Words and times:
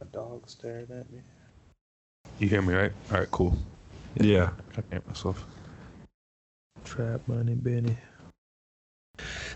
A 0.00 0.04
dog 0.06 0.48
staring 0.48 0.86
at 0.90 1.10
me. 1.10 1.20
You 2.38 2.48
hear 2.48 2.62
me, 2.62 2.74
right? 2.74 2.92
All 3.10 3.18
right, 3.18 3.30
cool. 3.30 3.56
Yeah. 4.14 4.50
I 4.76 4.82
can't 4.82 5.06
myself. 5.08 5.44
Trap 6.84 7.20
money, 7.26 7.54
Benny. 7.54 7.96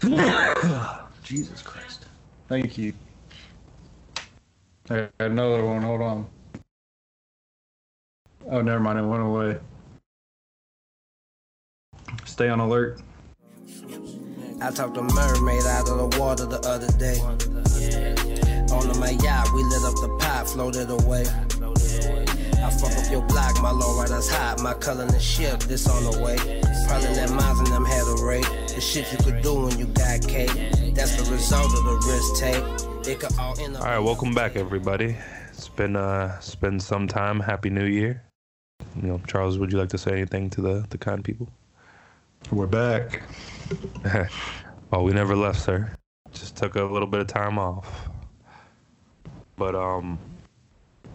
Jesus 1.23 1.63
Christ. 1.63 2.07
Thank 2.49 2.77
you. 2.77 2.93
I 4.91 5.09
got 5.19 5.31
another 5.31 5.65
one. 5.65 5.83
Hold 5.83 6.03
on. 6.03 6.27
Oh, 8.51 8.61
never 8.61 8.81
mind. 8.81 8.99
It 8.99 9.03
went 9.03 9.23
away. 9.23 9.59
Stay 12.25 12.49
on 12.49 12.61
alert. 12.61 13.01
I 14.61 14.71
talked 14.71 14.97
a 14.97 15.03
mermaid 15.03 15.65
out 15.65 15.89
of 15.89 16.11
the 16.11 16.19
water 16.21 16.47
the 16.47 16.61
other 16.61 16.89
day. 16.99 17.19
On 18.73 19.01
my 19.01 19.11
yacht, 19.11 19.49
we 19.55 19.63
lit 19.65 19.83
up 19.85 19.95
the 19.97 20.09
pot, 20.43 20.53
floated 20.53 20.91
away. 20.91 21.23
I 21.23 22.71
fuck 22.71 22.97
up 22.97 23.11
your 23.11 23.23
block, 23.23 23.61
my 23.61 23.71
low 23.71 23.99
rider's 23.99 24.29
hot, 24.29 24.61
my 24.63 24.75
color 24.75 25.07
the 25.07 25.19
ship, 25.19 25.61
this 25.61 25.89
on 25.89 26.05
the 26.05 26.23
way. 26.23 26.37
Probably 26.87 27.09
let 27.09 27.31
Miles 27.31 27.59
and 27.59 27.69
them 27.69 27.85
had 27.85 28.07
a 28.07 28.25
rate. 28.25 28.47
The 28.69 28.81
shit 28.81 29.11
you 29.13 29.19
could 29.19 29.43
do 29.43 29.63
when 29.63 29.79
you 29.79 29.87
got 29.87 30.27
cake. 30.27 30.51
That's 30.95 31.17
the 31.17 31.31
result 31.31 31.67
of 31.67 31.85
the 31.85 32.03
risk 32.07 32.37
take. 32.41 33.09
It 33.09 33.21
could 33.21 33.37
all 33.39 33.59
end 33.59 33.77
up. 33.77 33.83
All 33.83 33.89
right, 33.89 33.99
welcome 33.99 34.35
back, 34.35 34.57
everybody. 34.57 35.17
It's 35.51 35.69
been 35.69 35.97
uh, 35.97 36.37
it's 36.39 36.55
been 36.55 36.79
some 36.79 37.09
time. 37.09 37.41
Happy 37.41 37.71
New 37.71 37.87
Year. 37.87 38.23
You 39.01 39.09
know, 39.09 39.21
Charles, 39.27 39.59
would 39.59 39.73
you 39.73 39.79
like 39.79 39.91
to 39.91 39.99
say 39.99 40.13
anything 40.13 40.51
to 40.51 40.61
the 40.61 40.87
the 40.91 40.99
kind 40.99 41.25
people? 41.25 41.49
We're 42.51 42.67
back. 42.67 43.23
oh, 44.93 45.03
we 45.03 45.13
never 45.13 45.37
left, 45.37 45.61
sir. 45.61 45.95
Just 46.33 46.57
took 46.57 46.77
a 46.77 46.83
little 46.83 47.09
bit 47.09 47.21
of 47.21 47.27
time 47.27 47.59
off. 47.59 48.09
But 49.57 49.75
um, 49.75 50.19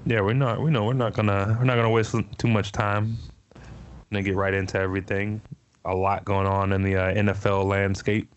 yeah, 0.07 0.21
we're 0.21 0.33
not. 0.33 0.61
We 0.61 0.71
know 0.71 0.85
we're 0.85 0.93
not 0.93 1.13
gonna 1.13 1.55
we're 1.59 1.65
not 1.65 1.75
gonna 1.75 1.89
waste 1.89 2.15
too 2.37 2.47
much 2.47 2.71
time. 2.71 3.17
Gonna 4.11 4.23
get 4.23 4.35
right 4.35 4.53
into 4.53 4.79
everything. 4.79 5.41
A 5.85 5.93
lot 5.93 6.23
going 6.25 6.47
on 6.47 6.71
in 6.73 6.81
the 6.81 6.95
uh, 6.95 7.13
NFL 7.13 7.65
landscape. 7.65 8.29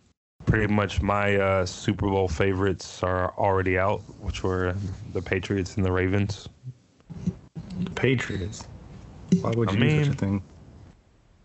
Pretty 0.47 0.73
much 0.73 1.01
my 1.01 1.37
uh, 1.37 1.67
Super 1.67 2.07
Bowl 2.09 2.27
favorites 2.27 3.03
are 3.03 3.33
already 3.39 3.79
out, 3.79 4.01
which 4.21 4.43
were 4.43 4.75
the 5.13 5.23
Patriots 5.23 5.77
and 5.77 5.85
the 5.85 5.93
Ravens. 5.93 6.49
The 7.85 7.91
Patriots. 7.91 8.67
Why 9.41 9.51
would 9.51 9.69
I 9.69 9.73
you 9.75 9.79
do 9.79 9.91
such 9.91 9.99
mean- 10.07 10.11
a 10.13 10.15
thing? 10.17 10.43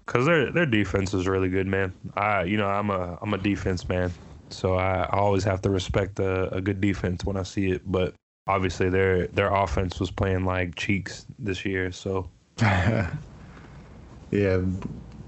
Cause 0.07 0.25
their 0.27 0.51
their 0.51 0.67
defense 0.67 1.13
is 1.15 1.27
really 1.27 1.49
good, 1.49 1.65
man. 1.65 1.91
I 2.15 2.43
you 2.43 2.57
know 2.57 2.67
I'm 2.67 2.89
a 2.91 3.17
I'm 3.21 3.33
a 3.33 3.39
defense 3.39 3.89
man, 3.89 4.11
so 4.49 4.75
I, 4.75 5.01
I 5.01 5.17
always 5.17 5.43
have 5.45 5.61
to 5.63 5.71
respect 5.71 6.19
a, 6.19 6.53
a 6.53 6.61
good 6.61 6.79
defense 6.79 7.25
when 7.25 7.37
I 7.37 7.43
see 7.43 7.71
it. 7.71 7.81
But 7.91 8.13
obviously 8.47 8.89
their 8.89 9.27
their 9.27 9.53
offense 9.53 9.99
was 9.99 10.11
playing 10.11 10.45
like 10.45 10.75
cheeks 10.75 11.25
this 11.39 11.65
year, 11.65 11.91
so 11.91 12.29
yeah, 12.61 13.17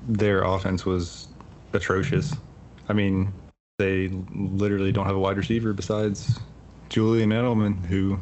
their 0.07 0.43
offense 0.43 0.85
was 0.85 1.27
atrocious. 1.73 2.33
I 2.89 2.93
mean, 2.93 3.33
they 3.77 4.09
literally 4.33 4.91
don't 4.91 5.05
have 5.05 5.15
a 5.15 5.19
wide 5.19 5.37
receiver 5.37 5.73
besides 5.73 6.39
Julian 6.89 7.29
Edelman, 7.31 7.85
who 7.85 8.19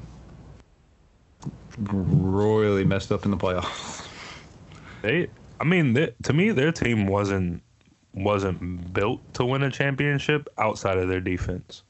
royally 1.87 2.83
messed 2.83 3.11
up 3.11 3.25
in 3.25 3.31
the 3.31 3.37
playoffs. 3.37 4.07
they 5.01 5.27
I 5.59 5.63
mean 5.63 5.93
they, 5.93 6.13
to 6.23 6.33
me 6.33 6.51
their 6.51 6.71
team 6.71 7.07
wasn't 7.07 7.61
wasn't 8.13 8.93
built 8.93 9.21
to 9.35 9.45
win 9.45 9.63
a 9.63 9.71
championship 9.71 10.47
outside 10.57 10.97
of 10.97 11.09
their 11.09 11.21
defense. 11.21 11.83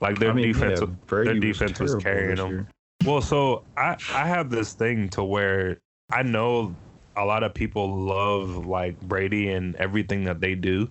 Like 0.00 0.18
their 0.18 0.30
I 0.30 0.34
mean, 0.34 0.52
defense, 0.52 0.80
yeah, 0.80 0.86
their 1.08 1.34
defense 1.34 1.80
was, 1.80 1.92
terrible 1.92 2.02
carrying 2.02 2.36
them. 2.36 2.68
Well, 3.04 3.20
so 3.20 3.64
I 3.76 3.96
I 4.12 4.26
have 4.26 4.50
this 4.50 4.72
thing 4.72 5.08
to 5.10 5.24
where 5.24 5.80
I 6.10 6.22
know 6.22 6.74
a 7.16 7.24
lot 7.24 7.42
of 7.42 7.54
people 7.54 7.96
love 7.96 8.66
like 8.66 9.00
Brady 9.00 9.50
and 9.50 9.74
everything 9.76 10.24
that 10.24 10.40
they 10.40 10.54
do, 10.54 10.88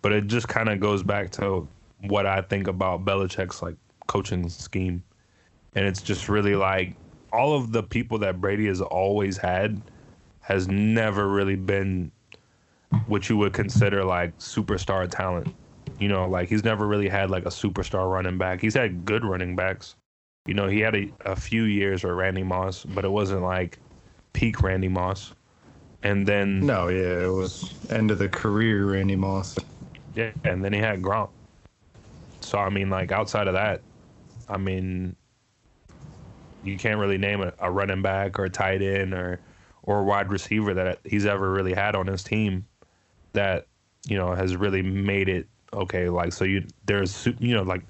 but 0.00 0.12
it 0.12 0.26
just 0.26 0.48
kind 0.48 0.68
of 0.68 0.80
goes 0.80 1.02
back 1.02 1.30
to 1.32 1.68
what 2.00 2.26
I 2.26 2.42
think 2.42 2.66
about 2.66 3.04
Belichick's 3.04 3.62
like 3.62 3.76
coaching 4.08 4.48
scheme, 4.48 5.02
and 5.74 5.86
it's 5.86 6.02
just 6.02 6.28
really 6.28 6.56
like 6.56 6.94
all 7.32 7.54
of 7.54 7.72
the 7.72 7.82
people 7.82 8.18
that 8.18 8.40
Brady 8.40 8.66
has 8.66 8.80
always 8.80 9.36
had 9.36 9.80
has 10.40 10.66
never 10.66 11.28
really 11.28 11.54
been 11.54 12.10
what 13.06 13.28
you 13.28 13.36
would 13.36 13.52
consider 13.52 14.04
like 14.04 14.36
superstar 14.38 15.08
talent. 15.08 15.54
You 15.98 16.08
know, 16.08 16.28
like 16.28 16.48
he's 16.48 16.64
never 16.64 16.86
really 16.86 17.08
had 17.08 17.30
like 17.30 17.44
a 17.44 17.50
superstar 17.50 18.10
running 18.10 18.38
back. 18.38 18.60
He's 18.60 18.74
had 18.74 19.04
good 19.04 19.24
running 19.24 19.54
backs. 19.56 19.94
You 20.46 20.54
know, 20.54 20.66
he 20.66 20.80
had 20.80 20.96
a, 20.96 21.12
a 21.24 21.36
few 21.36 21.64
years 21.64 22.02
with 22.02 22.14
Randy 22.14 22.42
Moss, 22.42 22.84
but 22.84 23.04
it 23.04 23.10
wasn't 23.10 23.42
like 23.42 23.78
peak 24.32 24.60
Randy 24.62 24.88
Moss. 24.88 25.32
And 26.02 26.26
then 26.26 26.60
No, 26.60 26.88
yeah, 26.88 27.24
it 27.24 27.32
was 27.32 27.72
end 27.90 28.10
of 28.10 28.18
the 28.18 28.28
career 28.28 28.86
Randy 28.92 29.14
Moss. 29.14 29.56
yeah, 30.14 30.32
and 30.44 30.64
then 30.64 30.72
he 30.72 30.80
had 30.80 31.00
Gronk. 31.00 31.30
So 32.40 32.58
I 32.58 32.70
mean, 32.70 32.90
like 32.90 33.12
outside 33.12 33.46
of 33.46 33.54
that, 33.54 33.82
I 34.48 34.56
mean, 34.56 35.14
you 36.64 36.76
can't 36.76 36.98
really 36.98 37.18
name 37.18 37.40
a, 37.40 37.52
a 37.60 37.70
running 37.70 38.02
back 38.02 38.38
or 38.38 38.44
a 38.44 38.50
tight 38.50 38.82
end 38.82 39.14
or 39.14 39.40
or 39.84 40.00
a 40.00 40.04
wide 40.04 40.30
receiver 40.30 40.74
that 40.74 40.98
he's 41.04 41.26
ever 41.26 41.50
really 41.50 41.74
had 41.74 41.94
on 41.94 42.06
his 42.06 42.22
team 42.24 42.66
that 43.32 43.66
you 44.08 44.16
know 44.16 44.34
has 44.34 44.56
really 44.56 44.82
made 44.82 45.28
it 45.28 45.46
okay. 45.72 46.08
Like 46.08 46.32
so, 46.32 46.44
you 46.44 46.66
there's 46.84 47.26
you 47.40 47.54
know 47.54 47.62
like 47.62 47.82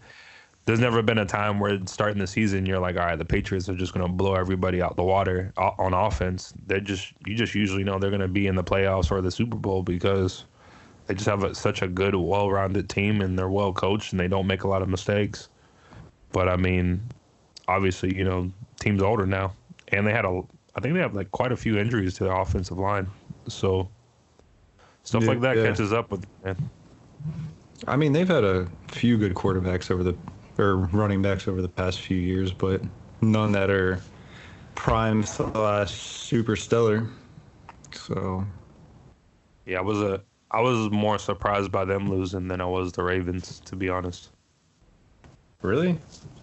there's 0.67 0.81
never 0.81 1.03
been 1.03 1.19
a 1.19 1.27
time 1.27 1.61
where 1.61 1.79
starting 1.87 2.19
the 2.19 2.27
season 2.27 2.67
you're 2.67 2.79
like, 2.79 2.97
all 2.97 3.07
right, 3.07 3.19
the 3.19 3.25
Patriots 3.25 3.69
are 3.69 3.77
just 3.77 3.93
gonna 3.95 4.09
blow 4.09 4.35
everybody 4.35 4.83
out 4.83 4.97
the 4.97 5.05
water 5.05 5.53
on 5.57 5.95
offense. 5.95 6.55
They're 6.67 6.81
just 6.81 7.15
you 7.27 7.35
just 7.35 7.55
usually 7.55 7.85
know 7.85 7.99
they're 7.99 8.11
gonna 8.11 8.29
be 8.29 8.47
in 8.47 8.55
the 8.57 8.65
playoffs 8.65 9.11
or 9.11 9.21
the 9.21 9.31
Super 9.31 9.57
Bowl 9.57 9.83
because 9.83 10.47
they 11.07 11.15
just 11.15 11.29
have 11.29 11.45
a, 11.45 11.55
such 11.55 11.83
a 11.83 11.89
good, 11.89 12.15
well-rounded 12.15 12.89
team 12.91 13.21
and 13.23 13.39
they're 13.39 13.51
well 13.51 13.73
coached 13.73 14.13
and 14.13 14.21
they 14.21 14.29
don't 14.29 14.47
make 14.47 14.65
a 14.65 14.69
lot 14.69 14.83
of 14.83 14.89
mistakes. 14.89 15.49
But 16.33 16.49
I 16.49 16.57
mean, 16.57 17.11
obviously, 17.69 18.17
you 18.17 18.25
know, 18.25 18.53
team's 18.81 19.03
older 19.03 19.27
now, 19.27 19.57
and 19.89 20.07
they 20.07 20.13
had 20.13 20.25
a, 20.25 20.43
I 20.77 20.81
think 20.81 20.95
they 20.95 21.01
have 21.01 21.15
like 21.15 21.31
quite 21.33 21.53
a 21.53 21.57
few 21.57 21.79
injuries 21.79 22.15
to 22.17 22.25
their 22.25 22.35
offensive 22.41 22.79
line, 22.79 23.09
so 23.49 23.91
stuff 25.05 25.23
Yeah, 25.23 25.29
like 25.29 25.41
that 25.41 25.57
yeah. 25.57 25.63
catches 25.63 25.93
up 25.93 26.11
with 26.11 26.25
man. 26.45 26.57
I 27.87 27.97
mean, 27.97 28.13
they've 28.13 28.29
had 28.29 28.45
a 28.45 28.69
few 28.89 29.19
good 29.19 29.35
quarterbacks 29.35 29.91
over 29.91 30.03
the 30.03 30.17
or 30.59 30.77
running 30.77 31.23
backs 31.23 31.49
over 31.49 31.63
the 31.63 31.69
past 31.69 32.01
few 32.01 32.17
years, 32.17 32.53
but 32.53 32.83
none 33.21 33.53
that 33.53 33.71
are 33.71 34.01
prime 34.75 35.23
slash 35.25 35.93
super 35.93 36.57
stellar. 36.57 37.09
So 37.93 38.45
Yeah, 39.67 39.79
I 39.79 39.83
was 39.83 40.01
a, 40.01 40.25
I 40.51 40.61
was 40.61 40.91
more 40.91 41.19
surprised 41.19 41.73
by 41.73 41.85
them 41.85 42.09
losing 42.09 42.49
than 42.49 42.61
I 42.61 42.67
was 42.67 42.93
the 42.93 43.03
Ravens, 43.03 43.61
to 43.63 43.77
be 43.77 43.89
honest. 43.89 44.33
really, 45.63 45.99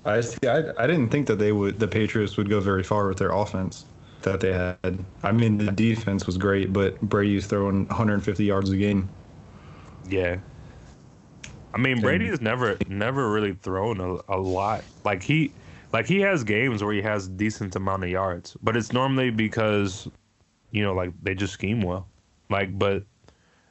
I 0.06 0.22
see. 0.22 0.48
I, 0.48 0.72
I 0.78 0.88
didn't 0.88 1.10
think 1.10 1.28
that 1.28 1.38
they 1.40 1.52
would 1.52 1.80
the 1.80 1.88
Patriots 1.88 2.38
would 2.38 2.50
go 2.50 2.60
very 2.60 2.84
far 2.84 3.08
with 3.08 3.18
their 3.18 3.32
offense 3.32 3.86
that 4.22 4.40
they 4.42 4.54
had. 4.54 5.06
I 5.24 5.32
mean, 5.32 5.58
the 5.58 5.72
defense 5.72 6.26
was 6.26 6.38
great, 6.38 6.74
but 6.74 7.00
Brady's 7.02 7.48
throwing 7.48 7.88
150 7.88 8.44
yards 8.44 8.70
a 8.70 8.78
game. 8.78 9.10
Yeah. 10.04 10.40
I 11.74 11.78
mean, 11.78 12.02
Brady 12.02 12.28
has 12.28 12.42
never 12.42 12.78
never 12.88 13.32
really 13.32 13.54
thrown 13.54 14.00
a, 14.00 14.18
a 14.34 14.38
lot. 14.40 14.84
Like 15.04 15.22
he 15.24 15.54
like 15.94 16.08
he 16.08 16.20
has 16.22 16.44
games 16.44 16.84
where 16.84 16.94
he 16.94 17.02
has 17.02 17.28
decent 17.28 17.76
amount 17.76 18.04
of 18.04 18.10
yards, 18.10 18.56
but 18.62 18.76
it's 18.76 18.92
normally 18.92 19.30
because 19.30 20.08
you 20.72 20.84
know, 20.84 20.94
like 20.94 21.12
they 21.22 21.36
just 21.36 21.54
scheme 21.54 21.82
well. 21.82 22.08
Like 22.50 22.78
but 22.78 23.04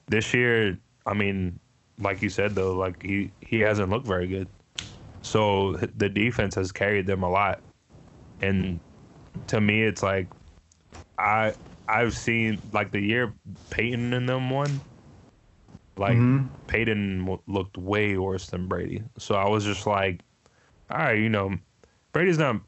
this 0.06 0.32
year, 0.32 0.78
I 1.06 1.14
mean, 1.14 1.58
like 1.98 2.22
you 2.22 2.28
said 2.28 2.54
though, 2.54 2.74
like 2.76 3.02
he 3.02 3.30
he 3.40 3.60
hasn't 3.60 3.90
looked 3.90 4.06
very 4.06 4.26
good. 4.26 4.48
So 5.22 5.74
the 5.74 6.08
defense 6.08 6.54
has 6.54 6.72
carried 6.72 7.06
them 7.06 7.22
a 7.22 7.30
lot. 7.30 7.60
And 8.40 8.80
to 9.48 9.60
me 9.60 9.82
it's 9.82 10.02
like 10.02 10.28
I 11.18 11.54
I've 11.88 12.14
seen 12.16 12.60
like 12.72 12.92
the 12.92 13.00
year 13.00 13.34
Peyton 13.70 14.12
and 14.12 14.28
them 14.28 14.50
won. 14.50 14.80
Like 15.98 16.16
Mhm. 16.16 16.48
Peyton 16.66 17.20
w- 17.20 17.42
looked 17.46 17.76
way 17.76 18.16
worse 18.18 18.48
than 18.50 18.68
Brady. 18.68 19.02
So 19.18 19.34
I 19.34 19.48
was 19.48 19.64
just 19.64 19.86
like, 19.86 20.20
all 20.90 20.98
right, 20.98 21.18
you 21.18 21.28
know, 21.28 21.58
Brady's 22.12 22.38
not 22.38 22.60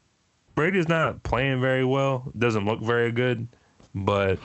Brady's 0.57 0.89
not 0.89 1.23
playing 1.23 1.61
very 1.61 1.85
well. 1.85 2.31
Doesn't 2.37 2.67
look 2.67 2.83
very 2.83 3.13
good, 3.13 3.49
but 3.95 4.39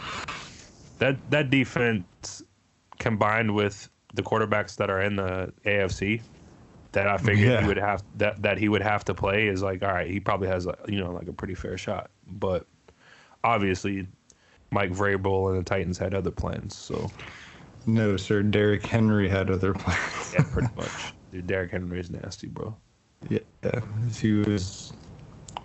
that 1.00 1.18
that 1.30 1.50
defense 1.50 2.42
combined 3.00 3.54
with 3.54 3.90
the 4.14 4.24
quarterbacks 4.24 4.78
that 4.78 4.90
are 4.90 5.02
in 5.02 5.18
the 5.18 5.52
AFC 5.66 6.22
that 6.94 7.08
I 7.08 7.18
figured 7.18 7.40
Yeah. 7.50 7.62
he 7.62 7.68
would 7.68 7.78
have 7.78 8.04
that 8.16 8.42
that 8.44 8.58
he 8.58 8.70
would 8.70 8.82
have 8.82 9.04
to 9.06 9.14
play 9.14 9.48
is 9.48 9.62
like 9.62 9.84
all 9.84 9.92
right, 9.92 10.10
he 10.10 10.20
probably 10.22 10.48
has 10.48 10.68
a, 10.68 10.78
you 10.88 11.00
know 11.00 11.12
like 11.12 11.28
a 11.28 11.34
pretty 11.34 11.56
fair 11.56 11.78
shot. 11.78 12.12
But 12.26 12.66
obviously 13.44 14.08
Mike 14.72 14.92
Vrabel 14.92 15.50
and 15.50 15.60
the 15.60 15.64
Titans 15.64 15.98
had 15.98 16.14
other 16.14 16.32
plans, 16.32 16.76
so 16.76 17.12
No, 17.88 18.18
sir. 18.18 18.42
Derrick 18.42 18.86
Henry 18.86 19.30
had 19.30 19.50
other 19.50 19.74
plans. 19.74 20.34
yeah, 20.34 20.44
pretty 20.52 20.70
much. 20.76 20.90
Dude, 21.32 21.48
Derrick 21.48 21.72
Henry 21.72 22.00
is 22.00 22.10
nasty, 22.10 22.48
bro. 22.48 22.76
Yeah, 23.30 23.40
uh, 23.64 23.82
he 24.18 24.34
was 24.34 24.94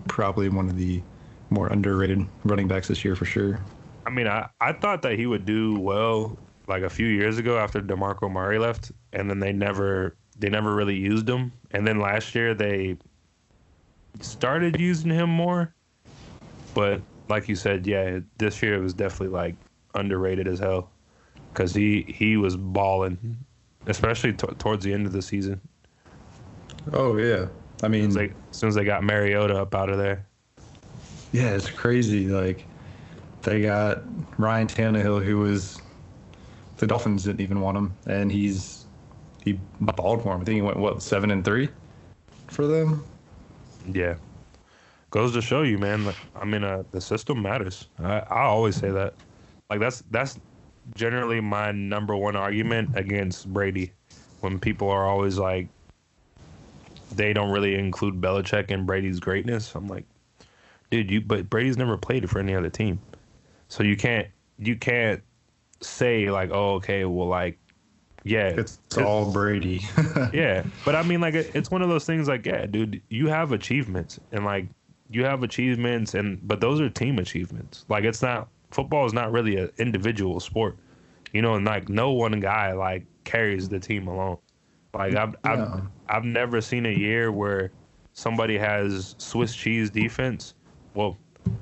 probably 0.08 0.48
one 0.48 0.68
of 0.68 0.76
the 0.76 1.02
more 1.50 1.68
underrated 1.68 2.26
running 2.44 2.68
backs 2.68 2.88
this 2.88 3.04
year 3.04 3.16
for 3.16 3.24
sure. 3.24 3.60
I 4.06 4.10
mean, 4.10 4.26
I, 4.26 4.48
I 4.60 4.72
thought 4.72 5.02
that 5.02 5.18
he 5.18 5.26
would 5.26 5.44
do 5.44 5.78
well 5.78 6.38
like 6.66 6.82
a 6.82 6.90
few 6.90 7.06
years 7.06 7.38
ago 7.38 7.58
after 7.58 7.80
DeMarco 7.80 8.30
Murray 8.30 8.58
left, 8.58 8.92
and 9.12 9.28
then 9.28 9.40
they 9.40 9.52
never 9.52 10.16
they 10.38 10.48
never 10.48 10.74
really 10.74 10.96
used 10.96 11.28
him. 11.28 11.52
And 11.72 11.86
then 11.86 12.00
last 12.00 12.34
year 12.34 12.54
they 12.54 12.96
started 14.20 14.80
using 14.80 15.10
him 15.10 15.28
more, 15.28 15.74
but 16.74 17.00
like 17.28 17.48
you 17.48 17.56
said, 17.56 17.86
yeah, 17.86 18.20
this 18.38 18.62
year 18.62 18.74
it 18.74 18.80
was 18.80 18.94
definitely 18.94 19.34
like 19.36 19.54
underrated 19.94 20.48
as 20.48 20.58
hell 20.60 20.90
because 21.52 21.74
he 21.74 22.02
he 22.02 22.36
was 22.36 22.56
balling, 22.56 23.38
especially 23.86 24.32
t- 24.32 24.46
towards 24.58 24.84
the 24.84 24.92
end 24.92 25.06
of 25.06 25.12
the 25.12 25.22
season. 25.22 25.60
Oh 26.92 27.16
yeah, 27.16 27.46
I 27.82 27.88
mean, 27.88 28.10
As, 28.10 28.14
they, 28.14 28.24
as 28.26 28.56
soon 28.58 28.68
as 28.68 28.74
they 28.74 28.84
got 28.84 29.02
Mariota 29.04 29.56
up 29.60 29.74
out 29.74 29.90
of 29.90 29.98
there, 29.98 30.26
yeah, 31.32 31.54
it's 31.54 31.70
crazy. 31.70 32.28
Like 32.28 32.66
they 33.42 33.62
got 33.62 34.02
Ryan 34.38 34.66
Tannehill, 34.68 35.24
who 35.24 35.38
was 35.38 35.82
the 36.76 36.86
Dolphins 36.86 37.24
didn't 37.24 37.40
even 37.40 37.60
want 37.60 37.76
him, 37.78 37.98
and 38.06 38.30
he's 38.32 38.86
he 39.44 39.60
balled 39.80 40.22
for 40.22 40.34
him. 40.34 40.40
I 40.42 40.44
think 40.44 40.56
he 40.56 40.62
went 40.62 40.78
what 40.78 41.02
seven 41.02 41.30
and 41.30 41.44
three 41.44 41.68
for 42.48 42.66
them. 42.66 43.04
yeah, 43.84 44.16
goes 45.10 45.32
to 45.34 45.42
show 45.42 45.62
you, 45.62 45.78
man. 45.78 46.04
Like, 46.04 46.16
I 46.34 46.44
mean, 46.44 46.64
uh, 46.64 46.84
the 46.92 47.00
system 47.00 47.42
matters. 47.42 47.88
I, 47.98 48.20
I 48.20 48.42
always 48.44 48.76
say 48.76 48.90
that. 48.90 49.16
Like 49.70 49.80
that's 49.80 50.02
that's 50.10 50.38
generally 50.94 51.40
my 51.40 51.72
number 51.72 52.16
one 52.16 52.36
argument 52.36 52.90
against 52.96 53.52
Brady 53.52 53.92
when 54.40 54.58
people 54.58 54.88
are 54.90 55.06
always 55.06 55.38
like 55.38 55.68
they 57.14 57.32
don't 57.32 57.50
really 57.50 57.74
include 57.74 58.20
Belichick 58.20 58.70
in 58.70 58.86
Brady's 58.86 59.20
greatness. 59.20 59.74
I'm 59.74 59.88
like, 59.88 60.04
dude, 60.90 61.10
you 61.10 61.20
but 61.20 61.50
Brady's 61.50 61.76
never 61.76 61.96
played 61.96 62.28
for 62.30 62.38
any 62.38 62.54
other 62.54 62.70
team. 62.70 63.00
So 63.68 63.82
you 63.82 63.96
can't 63.96 64.28
you 64.58 64.76
can't 64.76 65.22
say 65.80 66.30
like, 66.30 66.50
oh, 66.52 66.74
okay, 66.74 67.04
well 67.04 67.26
like 67.28 67.58
yeah, 68.22 68.48
It's 68.48 68.78
all 68.98 69.32
Brady. 69.32 69.80
yeah, 70.34 70.62
but 70.84 70.94
I 70.94 71.02
mean, 71.02 71.22
like, 71.22 71.32
it- 71.32 71.52
it's 71.54 71.70
one 71.70 71.80
of 71.80 71.88
those 71.88 72.04
things. 72.04 72.28
Like, 72.28 72.44
yeah, 72.44 72.66
dude, 72.66 73.00
you 73.08 73.28
have 73.28 73.52
achievements, 73.52 74.20
and 74.30 74.44
like, 74.44 74.66
you 75.08 75.24
have 75.24 75.42
achievements, 75.42 76.12
and 76.12 76.38
but 76.46 76.60
those 76.60 76.82
are 76.82 76.90
team 76.90 77.18
achievements. 77.18 77.86
Like, 77.88 78.04
it's 78.04 78.20
not 78.20 78.48
football 78.70 79.06
is 79.06 79.12
not 79.12 79.32
really 79.32 79.56
an 79.56 79.70
individual 79.78 80.40
sport, 80.40 80.76
you 81.32 81.42
know. 81.42 81.54
And 81.54 81.64
like, 81.64 81.88
no 81.88 82.12
one 82.12 82.38
guy 82.40 82.72
like 82.72 83.04
carries 83.24 83.68
the 83.68 83.80
team 83.80 84.08
alone. 84.08 84.38
Like, 84.94 85.14
I've 85.14 85.36
I've, 85.44 85.82
I've 86.08 86.24
never 86.24 86.60
seen 86.60 86.86
a 86.86 86.92
year 86.92 87.30
where 87.32 87.72
somebody 88.12 88.58
has 88.58 89.14
Swiss 89.18 89.54
cheese 89.54 89.90
defense. 89.90 90.54
Well, 90.94 91.16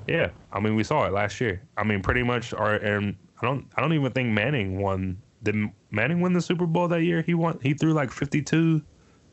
yeah, 0.07 0.31
I 0.53 0.61
mean, 0.61 0.75
we 0.75 0.85
saw 0.85 1.07
it 1.07 1.13
last 1.13 1.41
year. 1.41 1.63
I 1.77 1.85
mean, 1.85 2.03
pretty 2.03 2.23
much. 2.23 2.53
Our 2.55 2.75
and 2.77 3.17
I 3.43 3.47
don't 3.47 3.67
I 3.77 3.81
don't 3.81 3.93
even 3.93 4.13
think 4.13 4.31
Manning 4.31 4.81
won. 4.81 5.21
Did 5.43 5.55
Manning 5.91 6.21
win 6.21 6.33
the 6.33 6.41
Super 6.41 6.67
Bowl 6.67 6.89
that 6.89 7.03
year? 7.03 7.23
He 7.23 7.35
won. 7.35 7.59
He 7.63 7.75
threw 7.75 7.93
like 7.93 8.11
52, 8.11 8.83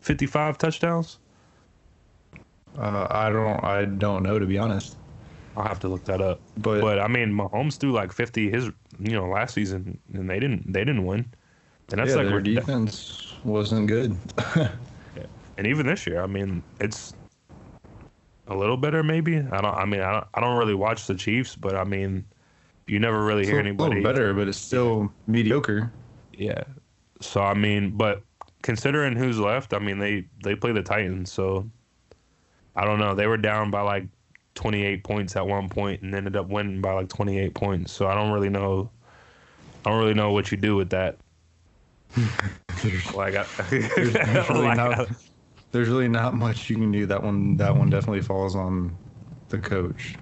55 0.01 0.57
touchdowns. 0.57 1.19
uh, 2.77 3.07
I 3.09 3.29
don't 3.29 3.63
I 3.63 3.85
don't 3.85 4.23
know 4.23 4.37
to 4.39 4.45
be 4.45 4.57
honest, 4.57 4.97
I'll 5.55 5.67
have 5.67 5.79
to 5.79 5.87
look 5.87 6.05
that 6.05 6.21
up. 6.21 6.41
but, 6.57 6.81
But 6.81 6.99
I 6.99 7.07
mean, 7.07 7.31
Mahomes 7.33 7.77
threw 7.77 7.91
like 7.91 8.11
50 8.11 8.49
his 8.49 8.65
you 8.99 9.11
know 9.11 9.27
last 9.27 9.53
season, 9.53 9.99
and 10.13 10.29
they 10.29 10.39
didn't 10.39 10.71
they 10.71 10.83
didn't 10.83 11.05
win. 11.05 11.33
And 11.91 11.99
that's 11.99 12.09
yeah, 12.11 12.15
like 12.15 12.27
their 12.27 12.41
defense 12.41 13.33
wasn't 13.43 13.87
good. 13.87 14.17
and 15.57 15.67
even 15.67 15.85
this 15.85 16.05
year, 16.07 16.21
I 16.21 16.27
mean, 16.27 16.63
it's 16.79 17.15
a 18.47 18.55
little 18.55 18.77
better 18.77 19.03
maybe. 19.03 19.37
I 19.37 19.61
don't. 19.61 19.65
I 19.75 19.85
mean, 19.85 20.01
I 20.01 20.11
don't, 20.13 20.27
I 20.33 20.39
don't 20.41 20.57
really 20.57 20.75
watch 20.75 21.07
the 21.07 21.15
Chiefs, 21.15 21.55
but 21.55 21.75
I 21.75 21.83
mean, 21.83 22.25
you 22.87 22.99
never 22.99 23.23
really 23.23 23.41
It's 23.41 23.49
hear 23.49 23.59
a 23.59 23.59
anybody. 23.59 23.95
little 23.95 24.13
better, 24.13 24.33
but 24.33 24.47
it's 24.47 24.57
still 24.57 25.13
mediocre. 25.27 25.91
Yeah. 26.33 26.63
So 27.21 27.41
I 27.41 27.53
mean, 27.53 27.97
but 27.97 28.23
considering 28.61 29.15
who's 29.15 29.39
left, 29.39 29.73
I 29.73 29.79
mean 29.79 29.99
they 29.99 30.27
they 30.43 30.55
play 30.55 30.71
the 30.71 30.83
Titans, 30.83 31.31
so 31.31 31.69
I 32.75 32.85
don't 32.85 32.99
know. 32.99 33.15
They 33.15 33.27
were 33.27 33.37
down 33.37 33.71
by 33.71 33.81
like 33.81 34.07
28 34.55 35.03
points 35.03 35.35
at 35.35 35.45
one 35.45 35.69
point 35.69 36.01
and 36.01 36.15
ended 36.15 36.35
up 36.35 36.47
winning 36.47 36.81
by 36.81 36.93
like 36.93 37.09
28 37.09 37.53
points. 37.53 37.91
So 37.91 38.07
I 38.07 38.15
don't 38.15 38.31
really 38.31 38.49
know. 38.49 38.89
I 39.85 39.91
don't 39.91 39.99
really 39.99 40.13
know 40.13 40.31
what 40.31 40.51
you 40.51 40.57
do 40.57 40.75
with 40.75 40.89
that. 40.89 41.17
like, 43.13 43.35
I, 43.35 43.45
There's, 43.69 44.13
there's 44.13 44.49
really 44.49 44.65
like, 44.65 44.77
not, 44.77 45.09
there's 45.71 45.89
really 45.89 46.07
not 46.07 46.33
much 46.33 46.69
you 46.69 46.77
can 46.77 46.91
do. 46.91 47.05
That 47.05 47.21
one 47.21 47.57
that 47.57 47.75
one 47.75 47.89
definitely 47.89 48.21
falls 48.21 48.55
on 48.55 48.95
the 49.49 49.57
coach 49.59 50.15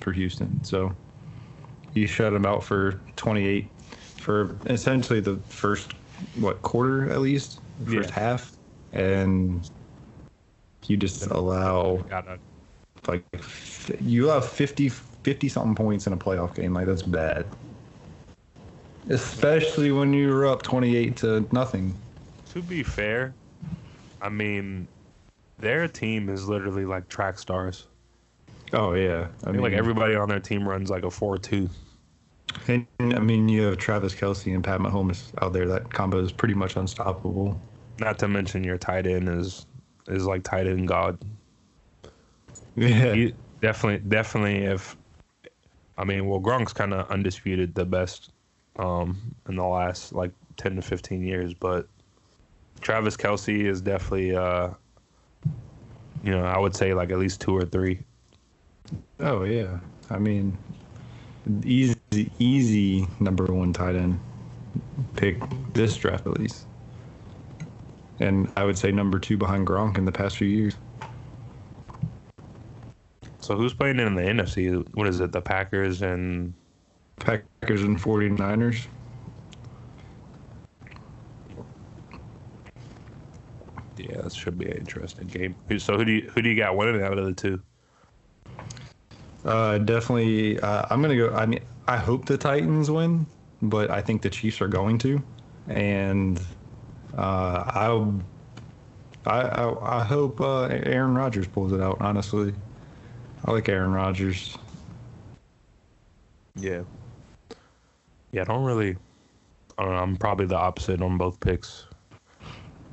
for 0.00 0.12
Houston. 0.12 0.62
So 0.64 0.92
you 1.94 2.06
shut 2.06 2.32
him 2.32 2.44
out 2.44 2.64
for 2.64 3.00
28 3.16 3.68
for 4.16 4.56
essentially 4.66 5.20
the 5.20 5.36
first 5.48 5.92
what 6.36 6.60
quarter 6.62 7.10
at 7.10 7.20
least, 7.20 7.60
first 7.86 8.10
Yeah. 8.10 8.14
half, 8.14 8.52
and 8.92 9.68
you 10.86 10.96
just 10.96 11.26
allow 11.26 12.04
like 13.06 13.24
you 14.00 14.28
have 14.28 14.48
50 14.48 14.88
50 14.88 15.48
something 15.48 15.74
points 15.74 16.06
in 16.06 16.12
a 16.12 16.16
playoff 16.16 16.54
game. 16.54 16.74
Like 16.74 16.86
that's 16.86 17.02
bad. 17.02 17.46
Especially 19.08 19.90
when 19.92 20.12
you're 20.12 20.46
up 20.46 20.62
28 20.62 21.16
to 21.18 21.46
nothing. 21.52 21.94
to 22.50 22.62
be 22.62 22.82
fair, 22.82 23.34
I 24.20 24.28
mean, 24.28 24.86
their 25.58 25.88
team 25.88 26.28
is 26.28 26.48
literally 26.48 26.84
like 26.84 27.08
track 27.08 27.38
stars. 27.38 27.86
Oh 28.72 28.94
yeah, 28.94 29.28
I 29.44 29.52
mean, 29.52 29.62
like 29.62 29.72
everybody 29.72 30.14
on 30.14 30.28
their 30.28 30.40
team 30.40 30.68
runs 30.68 30.90
like 30.90 31.04
a 31.04 31.10
four-two. 31.10 31.68
And, 32.66 32.86
I 33.00 33.18
mean, 33.18 33.48
you 33.48 33.62
have 33.62 33.78
Travis 33.78 34.14
Kelce 34.14 34.54
and 34.54 34.64
Pat 34.64 34.80
Mahomes 34.80 35.32
out 35.42 35.52
there. 35.52 35.66
That 35.68 35.92
combo 35.92 36.18
is 36.22 36.32
pretty 36.32 36.54
much 36.54 36.76
unstoppable. 36.76 37.60
Not 37.98 38.18
to 38.20 38.28
mention 38.28 38.64
your 38.64 38.78
tight 38.78 39.06
end 39.06 39.28
is 39.28 39.66
is 40.06 40.26
like 40.26 40.42
tight 40.42 40.66
end 40.66 40.88
god. 40.88 41.18
Yeah, 42.78 43.14
He 43.14 43.34
definitely, 43.60 44.08
definitely. 44.08 44.64
If 44.64 44.96
I 45.96 46.04
mean, 46.04 46.26
well, 46.28 46.40
Gronk's 46.40 46.72
kind 46.72 46.94
of 46.94 47.10
undisputed 47.10 47.74
the 47.74 47.84
best 47.84 48.30
um, 48.76 49.34
in 49.48 49.56
the 49.56 49.64
last 49.64 50.12
like 50.12 50.30
ten 50.56 50.76
to 50.76 50.82
fifteen 50.82 51.22
years, 51.22 51.54
but 51.54 51.88
Travis 52.80 53.16
Kelce 53.16 53.64
is 53.64 53.80
definitely, 53.80 54.34
uh, 54.36 54.70
you 56.22 56.30
know, 56.30 56.44
I 56.44 56.58
would 56.58 56.74
say 56.76 56.94
like 56.94 57.10
at 57.10 57.18
least 57.18 57.40
two 57.40 57.56
or 57.56 57.64
three. 57.64 58.00
Oh 59.20 59.44
yeah. 59.44 59.78
I 60.10 60.18
mean, 60.18 60.56
easy, 61.64 61.96
easy 62.38 63.06
number 63.20 63.44
one 63.46 63.72
tight 63.72 63.96
end 63.96 64.20
pick 65.16 65.36
this 65.74 65.96
draft 65.96 66.26
at 66.26 66.38
least. 66.38 66.66
And 68.20 68.50
I 68.56 68.64
would 68.64 68.78
say 68.78 68.90
number 68.90 69.18
two 69.18 69.36
behind 69.36 69.66
Gronk 69.66 69.98
in 69.98 70.04
the 70.04 70.12
past 70.12 70.36
few 70.36 70.48
years. 70.48 70.76
So 73.48 73.56
who's 73.56 73.72
playing 73.72 73.98
in 73.98 74.14
the 74.14 74.20
NFC? 74.20 74.86
What 74.94 75.08
is 75.08 75.20
it? 75.20 75.32
The 75.32 75.40
Packers 75.40 76.02
and 76.02 76.52
Packers 77.18 77.82
and 77.82 77.98
49ers. 77.98 78.86
yeah, 83.96 84.20
this 84.20 84.34
should 84.34 84.58
be 84.58 84.66
an 84.66 84.76
interesting 84.76 85.28
game. 85.28 85.56
So 85.78 85.96
who 85.96 86.04
do 86.04 86.12
you 86.12 86.30
who 86.34 86.42
do 86.42 86.50
you 86.50 86.56
got 86.56 86.76
winning 86.76 87.02
out 87.02 87.16
of 87.16 87.24
the 87.24 87.32
two? 87.32 87.62
Uh, 89.46 89.78
definitely. 89.78 90.60
Uh, 90.60 90.84
I'm 90.90 91.00
gonna 91.00 91.16
go. 91.16 91.30
I 91.30 91.46
mean, 91.46 91.60
I 91.86 91.96
hope 91.96 92.26
the 92.26 92.36
Titans 92.36 92.90
win, 92.90 93.24
but 93.62 93.90
I 93.90 94.02
think 94.02 94.20
the 94.20 94.28
Chiefs 94.28 94.60
are 94.60 94.68
going 94.68 94.98
to, 94.98 95.22
and 95.68 96.38
uh, 97.16 97.64
I, 97.66 98.20
I, 99.24 99.40
I, 99.40 100.00
I 100.00 100.04
hope 100.04 100.38
uh, 100.38 100.64
Aaron 100.64 101.14
Rodgers 101.14 101.48
pulls 101.48 101.72
it 101.72 101.80
out. 101.80 101.96
Honestly, 102.02 102.52
I 103.44 103.50
like 103.52 103.68
Aaron 103.68 103.92
Rodgers. 103.92 104.56
Yeah. 106.56 106.82
Yeah, 108.32 108.42
I 108.42 108.44
don't 108.44 108.64
really. 108.64 108.96
I 109.78 109.84
don't 109.84 109.92
know. 109.94 109.98
I'm 110.02 110.16
probably 110.16 110.46
the 110.46 110.56
opposite 110.56 111.00
on 111.00 111.16
both 111.18 111.38
picks. 111.40 111.86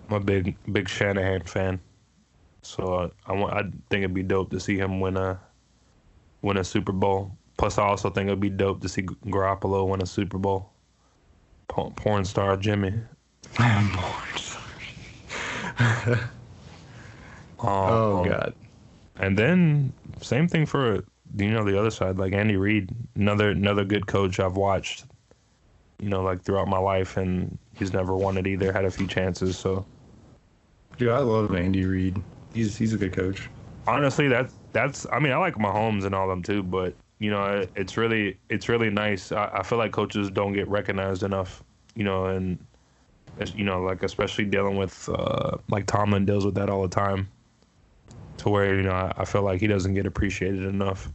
I'm 0.08 0.16
a 0.18 0.20
big, 0.20 0.56
big 0.72 0.88
Shanahan 0.88 1.42
fan, 1.42 1.80
so 2.62 2.94
uh, 2.94 3.10
I 3.26 3.34
want. 3.34 3.54
I 3.54 3.62
think 3.90 4.04
it'd 4.04 4.14
be 4.14 4.22
dope 4.22 4.52
to 4.52 4.60
see 4.60 4.78
him 4.78 5.00
win 5.00 5.18
a, 5.18 5.40
win 6.44 6.58
a 6.58 6.64
Super 6.64 6.92
Bowl. 6.92 7.36
Plus, 7.58 7.80
I 7.80 7.84
also 7.86 8.10
think 8.12 8.28
it'd 8.28 8.40
be 8.40 8.50
dope 8.52 8.82
to 8.82 8.90
see 8.90 9.02
Garoppolo 9.02 9.88
win 9.90 10.02
a 10.02 10.06
Super 10.06 10.38
Bowl. 10.38 10.70
Por- 11.68 11.92
Porn 11.92 12.24
star 12.24 12.56
Jimmy. 12.56 12.94
oh 17.60 18.20
Um, 18.20 18.30
God. 18.30 18.54
And 19.18 19.38
then 19.38 19.94
same 20.22 20.48
thing 20.48 20.66
for 20.66 21.04
you 21.38 21.52
know 21.52 21.64
the 21.64 21.80
other 21.80 21.92
side, 21.92 22.18
like 22.18 22.34
Andy 22.34 22.58
Reid, 22.58 22.90
another 23.16 23.52
another 23.52 23.86
good 23.86 24.08
coach 24.08 24.40
I've 24.40 24.58
watched, 24.58 25.06
you 26.00 26.10
know, 26.10 26.22
like 26.22 26.42
throughout 26.42 26.68
my 26.68 26.80
life, 26.80 27.18
and 27.18 27.58
he's 27.76 27.94
never 27.94 28.16
won 28.16 28.38
it 28.38 28.48
either. 28.48 28.72
Had 28.74 28.86
a 28.86 28.92
few 28.92 29.08
chances, 29.08 29.58
so 29.58 29.86
Dude, 30.98 31.10
I 31.10 31.20
love 31.20 31.54
Andy 31.54 31.86
Reid. 31.86 32.22
He's 32.54 32.78
he's 32.78 32.94
a 32.94 32.98
good 32.98 33.14
coach. 33.14 33.50
honestly, 33.88 34.28
that's 34.28 34.54
that's. 34.72 35.06
I 35.12 35.20
mean, 35.20 35.34
I 35.34 35.38
like 35.38 35.56
Mahomes 35.56 36.06
and 36.06 36.16
all 36.16 36.28
them 36.28 36.42
too, 36.42 36.64
but 36.64 36.94
you 37.20 37.30
know, 37.30 37.44
it, 37.46 37.72
it's 37.76 37.98
really 37.98 38.38
it's 38.50 38.70
really 38.70 38.90
nice. 38.90 39.32
I, 39.32 39.50
I 39.56 39.64
feel 39.64 39.78
like 39.78 39.92
coaches 39.92 40.30
don't 40.30 40.54
get 40.54 40.68
recognized 40.68 41.24
enough. 41.24 41.64
You 41.96 42.04
know, 42.06 42.28
and 42.28 42.58
you 43.54 43.66
know, 43.66 43.82
like 43.82 44.04
especially 44.04 44.46
dealing 44.46 44.78
with 44.78 45.10
uh, 45.10 45.58
like 45.70 45.86
Tomlin 45.86 46.26
deals 46.26 46.46
with 46.46 46.56
that 46.56 46.70
all 46.70 46.82
the 46.82 46.90
time, 46.90 47.30
to 48.38 48.50
where 48.50 48.76
you 48.76 48.84
know 48.84 48.92
I, 48.92 49.14
I 49.18 49.26
feel 49.26 49.44
like 49.44 49.60
he 49.62 49.68
doesn't 49.68 49.94
get 49.94 50.06
appreciated 50.06 50.64
enough. 50.66 51.12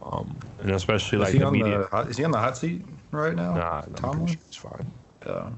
Um, 0.00 0.38
and 0.58 0.70
especially 0.72 1.18
Is 1.18 1.22
like 1.22 1.32
he 1.32 1.38
the 1.38 1.46
on 1.46 1.52
media. 1.52 1.78
the 1.80 1.88
hot, 1.90 2.08
is 2.10 2.16
he 2.16 2.24
on 2.24 2.30
the 2.30 2.38
hot 2.38 2.56
seat 2.56 2.84
right 3.10 3.34
now? 3.34 3.54
Nah, 3.54 3.82
Tomlin? 3.96 4.26
sure 4.28 4.38
it's 4.48 4.56
fine. 4.56 4.92
Yeah. 5.26 5.50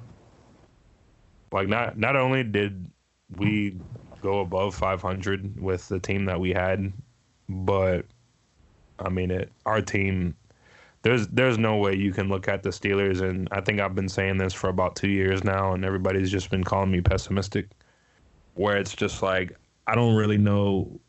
Like 1.53 1.69
not 1.69 1.99
not 1.99 2.17
only 2.17 2.45
did 2.45 2.91
we 3.37 3.81
go 4.23 4.41
above 4.41 4.75
500 4.75 5.61
with 5.61 5.89
the 5.89 6.01
team 6.01 6.27
that 6.27 6.41
we 6.41 6.53
had, 6.53 6.93
but 7.49 8.07
I 8.99 9.09
mean 9.09 9.31
it. 9.31 9.53
Our 9.67 9.83
team, 9.83 10.37
there's 11.03 11.29
there's 11.29 11.59
no 11.59 11.77
way 11.77 11.95
you 11.95 12.13
can 12.13 12.29
look 12.29 12.49
at 12.49 12.63
the 12.63 12.71
Steelers, 12.71 13.21
and 13.23 13.49
I 13.53 13.61
think 13.61 13.81
I've 13.81 13.95
been 13.95 14.09
saying 14.09 14.39
this 14.39 14.55
for 14.55 14.69
about 14.69 14.97
two 14.97 15.11
years 15.11 15.45
now, 15.45 15.73
and 15.75 15.85
everybody's 15.85 16.31
just 16.31 16.51
been 16.51 16.65
calling 16.65 16.91
me 16.91 17.01
pessimistic. 17.01 17.69
Where 18.55 18.77
it's 18.77 18.95
just 18.97 19.23
like 19.23 19.57
I 19.87 19.95
don't 19.95 20.15
really 20.15 20.39
know 20.39 21.01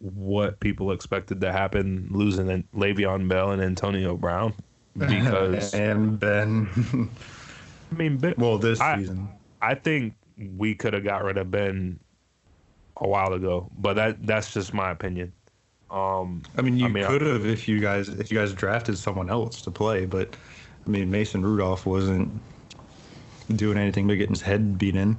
what 0.00 0.60
people 0.60 0.92
expected 0.92 1.40
to 1.40 1.50
happen 1.52 2.08
losing 2.10 2.46
Le'Veon 2.74 3.28
Bell 3.28 3.50
and 3.50 3.60
Antonio 3.60 4.16
Brown 4.16 4.54
because 4.96 5.74
and 5.74 6.18
Ben. 6.20 6.68
I 7.92 7.94
mean, 7.94 8.18
but- 8.18 8.38
well, 8.38 8.58
this 8.58 8.80
I- 8.80 8.98
season. 8.98 9.28
I 9.60 9.74
think 9.74 10.14
we 10.56 10.74
could 10.76 10.92
have 10.94 11.02
got 11.02 11.24
rid 11.24 11.36
of 11.36 11.50
Ben 11.50 11.98
a 12.98 13.08
while 13.08 13.32
ago, 13.32 13.68
but 13.78 13.94
that 13.94 14.24
that's 14.24 14.52
just 14.52 14.72
my 14.72 14.90
opinion. 14.92 15.32
Um, 15.90 16.42
I 16.56 16.62
mean, 16.62 16.76
you 16.76 16.84
I 16.84 16.88
mean, 16.88 17.06
could 17.06 17.22
have 17.22 17.44
if 17.46 17.66
you 17.66 17.80
guys 17.80 18.08
if 18.08 18.30
you 18.30 18.38
guys 18.38 18.52
drafted 18.52 18.96
someone 18.98 19.30
else 19.30 19.62
to 19.62 19.70
play, 19.72 20.04
but 20.06 20.36
I 20.86 20.90
mean, 20.90 21.10
Mason 21.10 21.42
Rudolph 21.44 21.86
wasn't 21.86 22.30
doing 23.56 23.78
anything 23.78 24.06
but 24.06 24.14
getting 24.14 24.34
his 24.34 24.42
head 24.42 24.78
beat 24.78 24.94
in. 24.94 25.16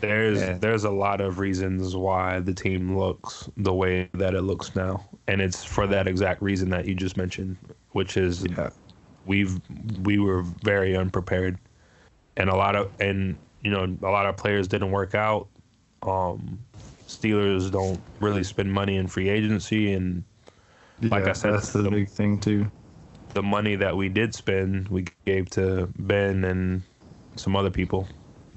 There's 0.00 0.40
Yeah. 0.40 0.58
there's 0.58 0.84
a 0.84 0.90
lot 0.90 1.20
of 1.20 1.38
reasons 1.38 1.94
why 1.96 2.40
the 2.40 2.54
team 2.54 2.96
looks 2.98 3.48
the 3.56 3.72
way 3.72 4.08
that 4.14 4.34
it 4.34 4.42
looks 4.42 4.74
now, 4.74 5.04
and 5.28 5.40
it's 5.40 5.64
for 5.64 5.86
that 5.86 6.06
exact 6.08 6.42
reason 6.42 6.70
that 6.70 6.86
you 6.86 6.94
just 6.94 7.16
mentioned, 7.16 7.56
which 7.92 8.16
is 8.16 8.46
Yeah. 8.46 8.70
we've 9.26 9.60
we 10.02 10.18
were 10.18 10.42
very 10.62 10.96
unprepared, 10.96 11.58
and 12.36 12.48
a 12.50 12.56
lot 12.56 12.76
of 12.76 12.90
and 13.00 13.36
you 13.62 13.70
know 13.70 13.84
a 14.02 14.10
lot 14.10 14.26
of 14.26 14.36
players 14.36 14.68
didn't 14.68 14.90
work 14.90 15.14
out. 15.14 15.48
Um, 16.02 16.58
Steelers 17.06 17.70
don't 17.70 18.00
really 18.20 18.44
spend 18.44 18.72
money 18.72 18.96
in 18.96 19.06
free 19.08 19.28
agency, 19.28 19.92
and 19.92 20.22
Like 21.02 21.24
I 21.26 21.32
said, 21.32 21.54
that's 21.54 21.72
the 21.72 21.82
the- 21.82 21.90
big 21.90 22.08
thing 22.08 22.38
too. 22.38 22.70
the 23.34 23.42
money 23.42 23.74
that 23.76 23.96
we 23.96 24.08
did 24.08 24.34
spend, 24.34 24.88
we 24.88 25.04
gave 25.24 25.48
to 25.50 25.88
Ben 25.98 26.42
and 26.44 26.82
some 27.36 27.54
other 27.56 27.70
people 27.70 28.08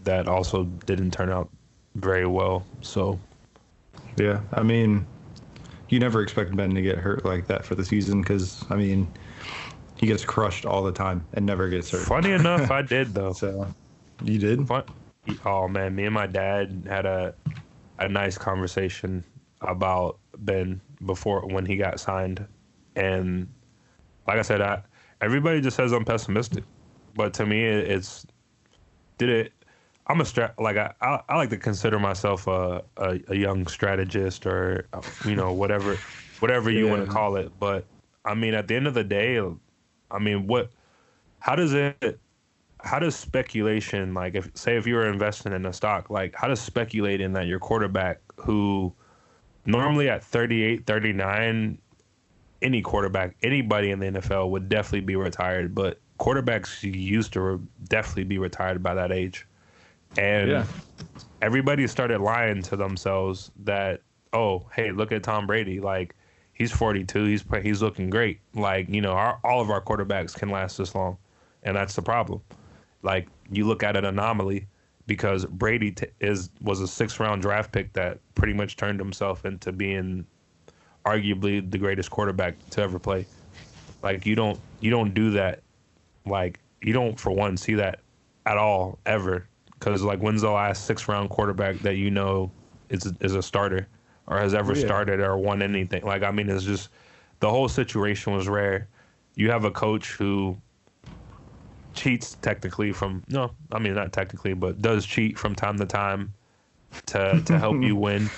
that 0.04 0.28
also 0.28 0.66
didn't 0.86 1.12
turn 1.12 1.30
out 1.30 1.50
very 1.96 2.26
well. 2.26 2.66
So 2.82 3.20
Yeah, 4.18 4.42
I 4.54 4.64
mean, 4.64 5.06
you 5.90 6.00
never 6.00 6.22
expect 6.22 6.56
Ben 6.56 6.74
to 6.76 6.82
get 6.82 6.98
hurt 6.98 7.26
like 7.26 7.48
that 7.48 7.66
for 7.66 7.76
the 7.76 7.86
season 7.86 8.22
because 8.22 8.64
I 8.70 8.76
mean, 8.76 9.12
he 9.98 10.08
gets 10.08 10.26
crushed 10.26 10.66
all 10.66 10.84
the 10.84 10.92
time 10.92 11.26
and 11.34 11.46
never 11.46 11.70
gets 11.70 11.92
hurt. 11.92 12.02
funny 12.02 12.32
enough, 12.32 12.72
I 12.72 12.82
did 12.96 13.14
though. 13.14 13.34
So, 13.34 13.68
you 14.24 14.40
did? 14.40 14.68
Fun. 14.68 14.84
Oh 15.46 15.68
man, 15.68 15.96
me 15.96 16.06
and 16.06 16.14
my 16.14 16.28
dad 16.28 16.86
had 16.88 17.06
a 17.06 17.36
a 18.00 18.10
nice 18.10 18.38
conversation 18.38 19.24
about 19.62 20.20
Ben 20.40 20.82
before 21.06 21.46
when 21.48 21.66
he 21.66 21.78
got 21.78 22.00
signed, 22.00 22.46
and 22.96 23.48
like 24.28 24.38
I 24.38 24.42
said, 24.42 24.62
I 24.62 24.82
everybody 25.22 25.62
just 25.62 25.78
says 25.78 25.92
I'm 25.92 26.04
pessimistic, 26.06 26.64
but 27.16 27.34
to 27.36 27.46
me, 27.46 27.64
it's 27.64 28.26
did 29.18 29.30
it. 29.30 29.54
I'm 30.08 30.20
a 30.20 30.24
strat 30.24 30.54
like 30.60 30.78
I, 30.78 30.94
I 31.02 31.22
I 31.30 31.38
like 31.38 31.50
to 31.52 31.58
consider 31.58 32.00
myself 32.00 32.48
a, 32.48 32.84
a 32.98 33.20
a 33.30 33.36
young 33.36 33.68
strategist 33.68 34.46
or 34.46 34.88
you 35.26 35.36
know 35.36 35.54
whatever 35.54 35.98
whatever 36.40 36.70
you 36.70 36.88
want 36.88 37.06
to 37.06 37.12
call 37.12 37.36
it, 37.38 37.52
but 37.60 37.86
I 38.26 38.34
mean 38.34 38.54
at 38.54 38.68
the 38.68 38.76
end 38.76 38.88
of 38.88 38.94
the 38.94 39.04
day, 39.04 39.42
I 40.12 40.20
mean 40.20 40.48
what 40.48 40.72
how 41.40 41.56
does 41.56 41.74
it 41.74 42.20
how 42.84 43.00
does 43.00 43.16
speculation 43.16 44.14
like 44.14 44.36
if 44.36 44.50
say 44.56 44.76
if 44.76 44.86
you 44.86 44.96
were 44.96 45.08
investing 45.08 45.54
in 45.54 45.66
a 45.66 45.74
stock 45.74 46.10
like 46.10 46.36
how 46.36 46.48
does 46.48 46.60
speculating 46.60 47.34
that 47.34 47.48
your 47.48 47.60
quarterback 47.60 48.20
who 48.36 48.94
normally 49.66 50.10
at 50.10 50.24
38 50.24 50.86
39 50.86 51.78
any 52.62 52.82
quarterback 52.82 53.36
anybody 53.42 53.92
in 53.92 54.00
the 54.00 54.08
NFL 54.08 54.50
would 54.50 54.68
definitely 54.68 55.02
be 55.02 55.16
retired 55.16 55.74
but 55.74 56.00
quarterbacks 56.20 56.84
used 56.84 57.34
to 57.34 57.42
re- 57.42 57.60
definitely 57.88 58.26
be 58.26 58.38
retired 58.38 58.84
by 58.84 58.94
that 58.94 59.12
age 59.12 59.48
and 60.18 60.50
Yeah. 60.50 60.66
everybody 61.42 61.88
started 61.88 62.20
lying 62.22 62.62
to 62.64 62.76
themselves 62.76 63.52
that 63.64 64.02
oh 64.34 64.66
hey 64.76 64.92
look 64.92 65.12
at 65.12 65.24
Tom 65.24 65.46
Brady 65.48 65.80
like 65.80 66.16
he's 66.54 66.72
42 66.72 67.26
he's 67.26 67.44
play- 67.44 67.62
he's 67.62 67.82
looking 67.82 68.10
great 68.10 68.40
like 68.54 68.88
you 68.90 69.02
know 69.02 69.14
our, 69.14 69.40
all 69.44 69.60
of 69.62 69.70
our 69.70 69.82
quarterbacks 69.82 70.36
can 70.36 70.50
last 70.50 70.78
this 70.78 70.94
long 70.96 71.18
and 71.64 71.76
that's 71.76 71.96
the 71.96 72.02
problem 72.02 72.42
like 73.02 73.28
you 73.52 73.66
look 73.66 73.84
at 73.84 73.96
an 73.98 74.06
anomaly 74.06 74.68
because 75.08 75.46
Brady 75.46 75.92
t- 75.92 76.08
is 76.22 76.50
was 76.62 76.80
a 76.80 76.88
sixth 76.88 77.20
round 77.20 77.42
draft 77.42 77.72
pick 77.72 77.92
that 77.94 78.20
pretty 78.36 78.54
much 78.54 78.78
turned 78.78 79.00
himself 79.00 79.46
into 79.46 79.72
being 79.74 80.26
arguably 81.06 81.70
the 81.70 81.78
greatest 81.78 82.10
quarterback 82.10 82.56
to 82.70 82.82
ever 82.82 82.98
play. 83.00 83.26
Like 84.02 84.26
you 84.26 84.36
don't 84.36 84.58
you 84.80 84.90
don't 84.92 85.14
do 85.14 85.32
that. 85.32 85.62
Like 86.26 86.60
you 86.82 86.94
don't 86.94 87.20
for 87.20 87.32
one 87.32 87.58
see 87.58 87.74
that 87.76 88.00
at 88.46 88.58
all 88.58 88.98
ever. 89.06 89.46
Because 89.84 90.04
like 90.04 90.20
when's 90.20 90.42
the 90.42 90.52
last 90.52 90.86
six 90.86 91.08
round 91.08 91.30
quarterback 91.30 91.82
that 91.82 91.96
you 91.96 92.10
know 92.12 92.52
is 92.90 93.06
is 93.22 93.36
a 93.36 93.42
starter 93.42 93.88
or 94.28 94.38
has 94.40 94.54
ever 94.54 94.74
oh, 94.74 94.76
Yeah. 94.76 94.86
started 94.86 95.20
or 95.20 95.38
won 95.38 95.62
anything? 95.62 96.04
Like 96.06 96.24
I 96.24 96.32
mean, 96.32 96.50
it's 96.50 96.64
just 96.64 96.90
the 97.40 97.50
whole 97.50 97.68
situation 97.70 98.34
was 98.34 98.48
rare. 98.48 98.88
You 99.36 99.52
have 99.52 99.66
a 99.66 99.72
coach 99.72 100.12
who 100.14 100.58
cheats 101.94 102.36
technically 102.36 102.92
from 102.92 103.24
no, 103.28 103.52
I 103.72 103.80
mean 103.80 103.94
not 103.94 104.12
technically, 104.14 104.54
but 104.54 104.82
does 104.82 105.06
cheat 105.06 105.38
from 105.38 105.56
time 105.56 105.78
to 105.78 105.86
time 105.86 106.34
to 107.08 107.42
to 107.46 107.60
help 107.60 107.84
you 107.84 107.96
win. 107.98 108.32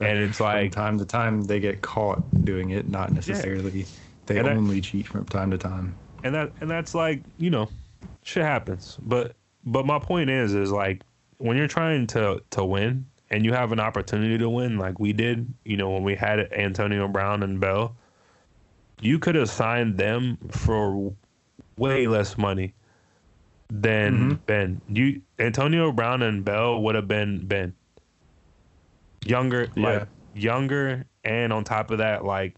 And 0.00 0.18
it's 0.18 0.38
From 0.38 0.46
like 0.46 0.72
time 0.72 0.98
to 0.98 1.04
time, 1.06 1.42
they 1.42 1.60
get 1.60 1.82
caught 1.82 2.24
doing 2.44 2.70
it, 2.70 2.88
not 2.88 3.12
necessarily. 3.12 3.86
They 4.26 4.38
And 4.38 4.48
I- 4.48 4.54
only 4.56 4.80
cheat 4.80 5.06
from 5.08 5.26
time 5.26 5.50
to 5.50 5.58
time. 5.58 5.96
and 6.22 6.34
that 6.34 6.52
and 6.60 6.70
that's 6.70 6.94
like 6.94 7.22
you 7.38 7.50
know 7.50 7.68
shit 8.24 8.44
happens 8.44 8.98
but 9.02 9.34
but 9.64 9.86
my 9.86 9.98
point 9.98 10.30
is 10.30 10.54
is 10.54 10.70
like 10.72 11.02
when 11.38 11.56
you're 11.56 11.68
trying 11.68 12.06
to 12.06 12.42
to 12.50 12.64
win 12.64 13.06
and 13.30 13.44
you 13.44 13.52
have 13.52 13.72
an 13.72 13.80
opportunity 13.80 14.38
to 14.38 14.48
win 14.48 14.78
like 14.78 14.98
we 14.98 15.12
did 15.12 15.52
you 15.64 15.76
know 15.76 15.90
when 15.90 16.02
we 16.02 16.14
had 16.14 16.52
antonio 16.52 17.08
brown 17.08 17.42
and 17.42 17.60
bell 17.60 17.96
you 19.00 19.18
could 19.18 19.34
have 19.34 19.50
signed 19.50 19.98
them 19.98 20.38
for 20.50 21.12
way 21.76 22.06
less 22.06 22.38
money 22.38 22.72
than 23.68 24.14
mm-hmm. 24.14 24.34
ben. 24.46 24.80
You 24.88 25.22
antonio 25.38 25.90
brown 25.92 26.22
and 26.22 26.44
bell 26.44 26.82
would 26.82 26.94
have 26.94 27.08
been 27.08 27.46
ben. 27.46 27.74
Younger 29.24 29.68
like 29.76 30.00
Yeah. 30.00 30.04
younger 30.34 31.06
and 31.24 31.52
on 31.52 31.64
top 31.64 31.90
of 31.90 31.98
that 31.98 32.24
like 32.24 32.54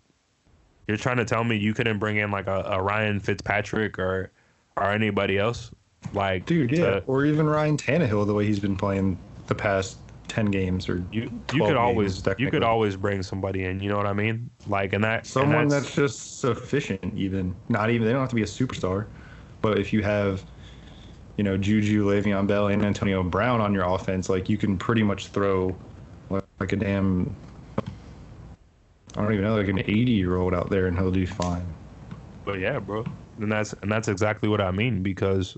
you're 0.88 0.96
trying 0.96 1.16
to 1.18 1.24
tell 1.24 1.44
me 1.44 1.56
you 1.56 1.72
couldn't 1.72 1.98
bring 1.98 2.16
in 2.16 2.30
like 2.30 2.46
a, 2.46 2.62
a 2.66 2.82
Ryan 2.82 3.20
Fitzpatrick 3.20 3.98
or 3.98 4.30
or 4.76 4.90
anybody 4.90 5.38
else, 5.38 5.70
like 6.14 6.46
Dude, 6.46 6.72
yeah. 6.72 6.78
to- 6.78 7.02
or 7.06 7.24
even 7.24 7.46
Ryan 7.46 7.76
Tannehill, 7.76 8.26
the 8.26 8.34
way 8.34 8.46
he's 8.46 8.60
been 8.60 8.76
playing 8.76 9.18
the 9.46 9.54
past 9.54 9.98
10 10.28 10.46
games 10.46 10.88
or 10.88 11.04
you 11.12 11.30
you 11.52 11.62
could 11.62 11.76
always 11.76 12.22
you 12.38 12.50
could 12.50 12.62
always 12.62 12.96
bring 12.96 13.22
somebody 13.22 13.64
in. 13.64 13.80
You 13.80 13.90
know 13.90 13.96
what 13.96 14.06
I 14.06 14.14
mean? 14.14 14.50
Like 14.66 14.92
and 14.92 15.04
that 15.04 15.18
and 15.18 15.26
someone 15.26 15.68
that's, 15.68 15.84
that's, 15.84 15.94
just 15.94 16.40
sufficient 16.40 17.14
even 17.14 17.54
not 17.68 17.90
even 17.90 18.06
they 18.06 18.12
don't 18.12 18.20
have 18.20 18.30
to 18.30 18.34
be 18.34 18.42
a 18.42 18.46
superstar 18.46 19.06
but 19.60 19.78
if 19.78 19.92
you 19.92 20.02
have 20.02 20.44
you 21.36 21.44
know 21.44 21.56
juju 21.56 22.04
Le'Veon 22.06 22.46
bell 22.46 22.68
and 22.68 22.84
antonio 22.84 23.22
brown 23.22 23.60
on 23.60 23.72
your 23.72 23.84
offense 23.84 24.28
like 24.28 24.48
you 24.48 24.56
can 24.56 24.76
pretty 24.78 25.02
much 25.02 25.28
throw 25.28 25.74
like, 26.30 26.44
like 26.60 26.72
a 26.72 26.76
damn 26.76 27.34
i 27.78 29.22
don't 29.22 29.32
even 29.32 29.44
know 29.44 29.56
like 29.56 29.68
an 29.68 29.78
80 29.78 29.92
year 30.12 30.36
old 30.36 30.54
out 30.54 30.70
there 30.70 30.86
and 30.86 30.98
he'll 30.98 31.10
do 31.10 31.26
fine 31.26 31.66
But 32.44 32.58
yeah, 32.58 32.78
bro, 32.78 33.04
and 33.38 33.50
that's 33.50 33.72
and 33.82 33.90
that's 33.90 34.08
exactly 34.08 34.48
what 34.48 34.60
I 34.60 34.70
mean 34.70 35.02
because 35.02 35.56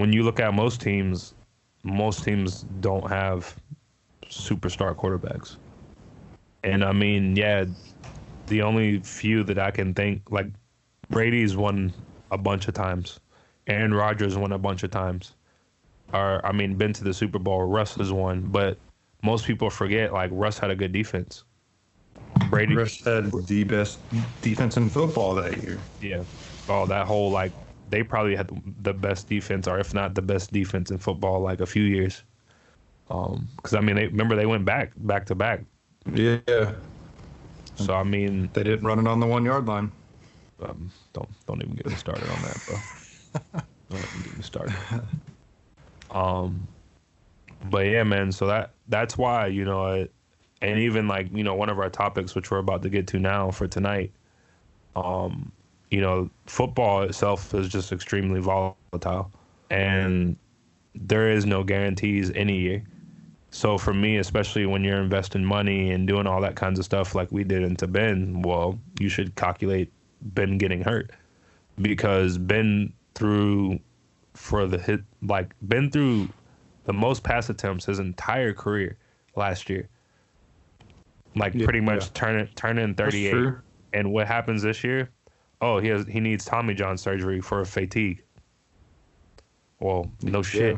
when 0.00 0.12
you 0.12 0.22
look 0.22 0.40
at 0.40 0.52
most 0.54 0.80
teams, 0.80 1.34
most 1.82 2.24
teams 2.24 2.62
don't 2.80 3.08
have 3.08 3.54
superstar 4.26 4.94
quarterbacks, 4.94 5.56
and 6.64 6.84
I 6.84 6.92
mean, 6.92 7.36
yeah, 7.36 7.64
the 8.46 8.62
only 8.62 9.00
few 9.00 9.44
that 9.44 9.58
I 9.58 9.70
can 9.70 9.94
think 9.94 10.30
like 10.30 10.46
Brady's 11.10 11.56
won 11.56 11.92
a 12.30 12.38
bunch 12.38 12.68
of 12.68 12.74
times, 12.74 13.20
Aaron 13.66 13.94
Rodgers 13.94 14.36
won 14.36 14.52
a 14.52 14.58
bunch 14.58 14.82
of 14.82 14.90
times, 14.90 15.34
or 16.12 16.44
I 16.44 16.52
mean, 16.52 16.74
been 16.74 16.92
to 16.94 17.04
the 17.04 17.14
Super 17.14 17.38
Bowl. 17.38 17.64
Russ 17.64 17.94
has 17.96 18.12
won, 18.12 18.42
but 18.42 18.78
most 19.22 19.46
people 19.46 19.70
forget 19.70 20.12
like 20.12 20.30
Russ 20.32 20.58
had 20.58 20.70
a 20.70 20.76
good 20.76 20.92
defense. 20.92 21.44
Brady. 22.50 22.76
Rush 22.76 23.02
had 23.02 23.32
the 23.46 23.64
best 23.64 23.98
defense 24.42 24.76
in 24.76 24.88
football 24.88 25.34
that 25.36 25.62
year. 25.62 25.78
Yeah. 26.00 26.22
Oh, 26.68 26.86
that 26.86 27.06
whole 27.06 27.30
like 27.30 27.52
they 27.86 28.02
probably 28.02 28.36
had 28.36 28.50
the 28.82 28.94
best 28.94 29.28
defense, 29.28 29.66
or 29.68 29.78
if 29.78 29.94
not 29.94 30.14
the 30.14 30.22
best 30.22 30.52
defense 30.52 30.90
in 30.90 30.98
football, 30.98 31.40
like 31.40 31.60
a 31.60 31.66
few 31.66 31.82
years. 31.84 32.24
Um, 33.10 33.48
because 33.56 33.74
I 33.74 33.80
mean, 33.80 33.96
they 33.96 34.06
remember 34.08 34.36
they 34.36 34.46
went 34.46 34.64
back 34.64 34.92
back 34.96 35.26
to 35.26 35.34
back. 35.34 35.64
Yeah, 36.14 36.74
So 37.76 37.94
I 37.94 38.02
mean, 38.02 38.50
they 38.52 38.62
didn't 38.64 38.84
run 38.86 38.98
it 38.98 39.06
on 39.06 39.20
the 39.20 39.26
one 39.26 39.44
yard 39.44 39.66
line. 39.66 39.92
um, 40.60 40.92
don't 41.12 41.28
don't 41.46 41.62
even 41.62 41.74
get 41.74 41.86
me 41.86 41.94
started 41.94 42.28
on 42.30 42.42
that, 42.42 42.64
bro. 42.64 42.82
don't 43.90 44.04
even 44.04 44.22
get 44.22 44.36
me 44.36 44.42
started. 44.42 44.76
Um, 46.10 46.68
but 47.62 47.86
yeah, 47.86 48.04
man. 48.04 48.32
So 48.32 48.46
that 48.48 48.76
that's 48.88 49.16
why 49.18 49.48
you 49.48 49.64
know, 49.64 49.86
it, 49.92 50.14
and 50.62 50.78
even 50.80 51.08
like 51.08 51.30
you 51.32 51.44
know, 51.44 51.54
one 51.54 51.70
of 51.70 51.78
our 51.78 51.90
topics, 51.90 52.34
which 52.34 52.50
we're 52.50 52.58
about 52.58 52.82
to 52.82 52.90
get 52.90 53.08
to 53.08 53.18
now 53.18 53.50
for 53.50 53.68
tonight, 53.68 54.14
um, 54.96 55.52
you 55.96 56.02
know, 56.02 56.28
football 56.44 57.00
itself 57.04 57.54
is 57.54 57.70
just 57.70 57.90
extremely 57.90 58.38
volatile, 58.38 59.32
and 59.70 60.36
there 60.94 61.30
is 61.30 61.46
no 61.46 61.64
guarantees 61.64 62.30
any 62.34 62.58
year. 62.58 62.84
So 63.48 63.78
for 63.78 63.94
me, 63.94 64.18
especially 64.18 64.66
when 64.66 64.84
you're 64.84 65.00
investing 65.00 65.42
money 65.42 65.90
and 65.92 66.06
doing 66.06 66.26
all 66.26 66.42
that 66.42 66.54
kinds 66.54 66.78
of 66.78 66.84
stuff 66.84 67.14
like 67.14 67.32
we 67.32 67.44
did 67.44 67.62
into 67.62 67.86
Ben, 67.86 68.42
well, 68.42 68.78
you 69.00 69.08
should 69.08 69.34
calculate 69.36 69.90
Ben 70.20 70.58
getting 70.58 70.82
hurt 70.82 71.12
because 71.80 72.36
Ben 72.36 72.92
through 73.14 73.80
for 74.34 74.66
the 74.66 74.76
hit 74.76 75.00
like 75.22 75.54
Ben 75.62 75.90
threw 75.90 76.28
the 76.84 76.92
most 76.92 77.22
pass 77.22 77.48
attempts 77.48 77.86
his 77.86 78.00
entire 78.00 78.52
career 78.52 78.98
last 79.34 79.70
year. 79.70 79.88
Like 81.34 81.54
Yeah, 81.54 81.64
pretty 81.64 81.80
much 81.80 82.04
yeah. 82.04 82.10
turning 82.12 82.48
turning 82.54 82.92
That's 82.92 83.14
38. 83.14 83.54
And 83.94 84.12
what 84.12 84.26
happens 84.26 84.62
this 84.62 84.84
year? 84.84 85.10
Oh, 85.60 85.78
he 85.78 85.88
has 85.88 86.06
he 86.06 86.20
needs 86.20 86.44
Tommy 86.44 86.74
John 86.74 86.98
surgery 86.98 87.40
for 87.40 87.60
a 87.60 87.66
fatigue. 87.66 88.22
Well, 89.80 90.10
no 90.22 90.42
shit. 90.42 90.76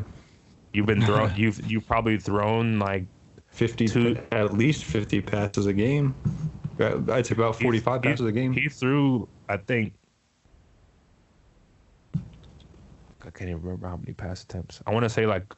You've 0.72 0.86
been 0.86 1.04
thrown. 1.04 1.32
you've 1.36 1.70
you 1.70 1.80
probably 1.80 2.18
thrown 2.18 2.78
like 2.78 3.06
50 3.50 4.16
at 4.32 4.54
least 4.54 4.84
50 4.84 5.20
passes 5.22 5.66
a 5.66 5.72
game. 5.72 6.14
Uh, 6.78 7.00
I'd 7.10 7.26
say 7.26 7.34
about 7.34 7.56
45 7.56 8.02
he- 8.02 8.08
passes 8.08 8.26
a 8.26 8.32
game. 8.32 8.52
He 8.52 8.68
threw, 8.68 9.28
I 9.48 9.56
think. 9.56 9.94
I 12.14 13.30
can't 13.30 13.50
even 13.50 13.62
remember 13.62 13.88
how 13.88 13.96
many 13.96 14.12
pass 14.12 14.44
attempts. 14.44 14.80
I 14.86 14.92
want 14.92 15.02
to 15.04 15.08
say 15.08 15.26
like 15.26 15.52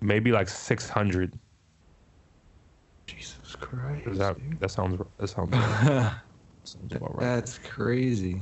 maybe 0.00 0.32
like 0.32 0.48
600. 0.48 1.38
Jesus 3.06 3.56
Christ. 3.56 4.18
That, 4.18 4.36
that 4.60 4.70
sounds 4.70 5.00
that 5.18 5.28
sounds, 5.28 5.52
right. 6.90 6.96
about 6.96 7.16
right. 7.16 7.24
That's 7.24 7.58
crazy. 7.58 8.40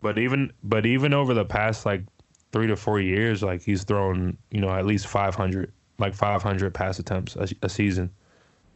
But 0.00 0.18
even 0.18 0.52
but 0.64 0.86
even 0.86 1.14
over 1.14 1.34
the 1.34 1.44
past 1.44 1.86
like 1.86 2.02
three 2.52 2.66
to 2.66 2.76
four 2.76 3.00
years, 3.00 3.42
like 3.42 3.62
he's 3.62 3.84
thrown 3.84 4.36
you 4.50 4.60
know 4.60 4.70
at 4.70 4.86
least 4.86 5.06
500 5.06 5.72
like 5.98 6.14
500 6.14 6.74
pass 6.74 6.98
attempts 6.98 7.36
a, 7.36 7.48
a 7.62 7.68
season. 7.68 8.10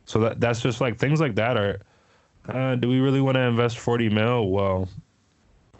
So 0.04 0.20
that 0.20 0.40
that's 0.40 0.60
just 0.60 0.80
like 0.80 0.98
things 0.98 1.20
like 1.20 1.34
that 1.36 1.56
are. 1.56 1.80
Uh, 2.48 2.76
do 2.76 2.88
we 2.88 3.00
really 3.00 3.20
want 3.20 3.34
to 3.34 3.40
invest 3.40 3.76
40 3.76 4.08
mil? 4.08 4.50
Well, 4.50 4.88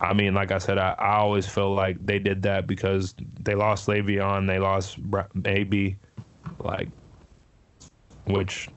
I 0.01 0.13
mean, 0.13 0.35
like 0.35 0.51
I 0.51 0.59
said, 0.59 0.79
I, 0.79 0.95
I 0.99 1.17
always 1.17 1.47
feel 1.47 1.75
like 1.75 2.05
they 2.05 2.19
did 2.19 2.43
that 2.43 2.67
because 2.67 3.15
they 3.41 3.55
lost 3.55 3.87
Le'Veon, 3.87 4.47
they 4.47 4.59
lost 4.59 4.99
Bra- 5.03 5.27
AB, 5.45 5.97
like, 6.59 6.89
which, 8.27 8.69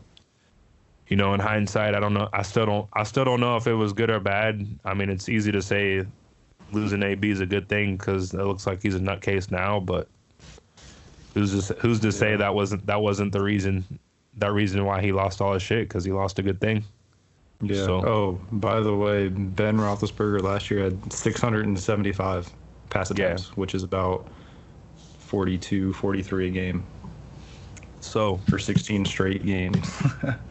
you 1.09 1.17
know, 1.17 1.33
in 1.33 1.39
hindsight, 1.39 1.95
I 1.95 1.99
don't 1.99 2.13
know. 2.13 2.29
I 2.31 2.43
still 2.43 2.65
don't. 2.65 2.87
I 2.93 3.03
still 3.03 3.25
don't 3.25 3.39
know 3.39 3.57
if 3.57 3.67
it 3.67 3.73
was 3.73 3.93
good 3.93 4.09
or 4.09 4.19
bad. 4.19 4.65
I 4.85 4.93
mean, 4.93 5.09
it's 5.09 5.27
easy 5.27 5.51
to 5.51 5.61
say 5.61 6.05
losing 6.71 7.01
AB 7.03 7.29
is 7.31 7.39
a 7.41 7.45
good 7.47 7.67
thing 7.67 7.97
because 7.97 8.33
it 8.33 8.43
looks 8.43 8.67
like 8.67 8.81
he's 8.83 8.95
a 8.95 8.99
nutcase 8.99 9.49
now, 9.51 9.79
but 9.79 10.07
who's 11.33 11.67
to, 11.67 11.73
who's 11.75 11.99
to 12.01 12.11
say 12.11 12.35
that 12.35 12.53
wasn't 12.53 12.85
that 12.85 13.01
wasn't 13.01 13.31
the 13.31 13.41
reason 13.41 13.83
that 14.37 14.53
reason 14.53 14.85
why 14.85 15.01
he 15.01 15.11
lost 15.11 15.41
all 15.41 15.53
his 15.53 15.63
shit 15.63 15.87
because 15.89 16.05
he 16.05 16.11
lost 16.11 16.37
a 16.39 16.43
good 16.43 16.61
thing. 16.61 16.83
Yeah. 17.61 17.83
So- 17.85 18.05
Oh, 18.07 18.39
by 18.51 18.79
the 18.79 18.95
way, 18.95 19.27
Ben 19.27 19.77
Roethlisberger 19.77 20.41
last 20.41 20.69
year 20.71 20.83
had 20.85 21.11
675 21.11 22.49
pass 22.89 23.11
Yeah. 23.15 23.25
attempts, 23.25 23.57
which 23.57 23.75
is 23.75 23.83
about 23.83 24.27
42, 25.19 25.91
43 25.93 26.47
a 26.47 26.51
game 26.51 26.83
So 27.99 28.39
for 28.49 28.57
16 28.59 29.03
straight 29.05 29.45
games. 29.45 29.85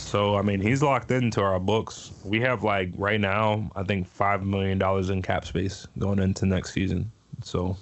So 0.00 0.34
I 0.36 0.42
mean, 0.42 0.60
he's 0.60 0.82
locked 0.82 1.10
into 1.10 1.40
our 1.42 1.60
books. 1.60 2.12
We 2.24 2.40
have 2.40 2.64
like 2.64 2.90
right 2.96 3.20
now, 3.20 3.70
I 3.76 3.84
think 3.84 4.06
five 4.08 4.44
million 4.44 4.78
dollars 4.78 5.10
in 5.10 5.22
cap 5.22 5.44
space 5.44 5.86
going 5.98 6.18
into 6.18 6.46
next 6.46 6.72
season. 6.72 7.12
So 7.44 7.76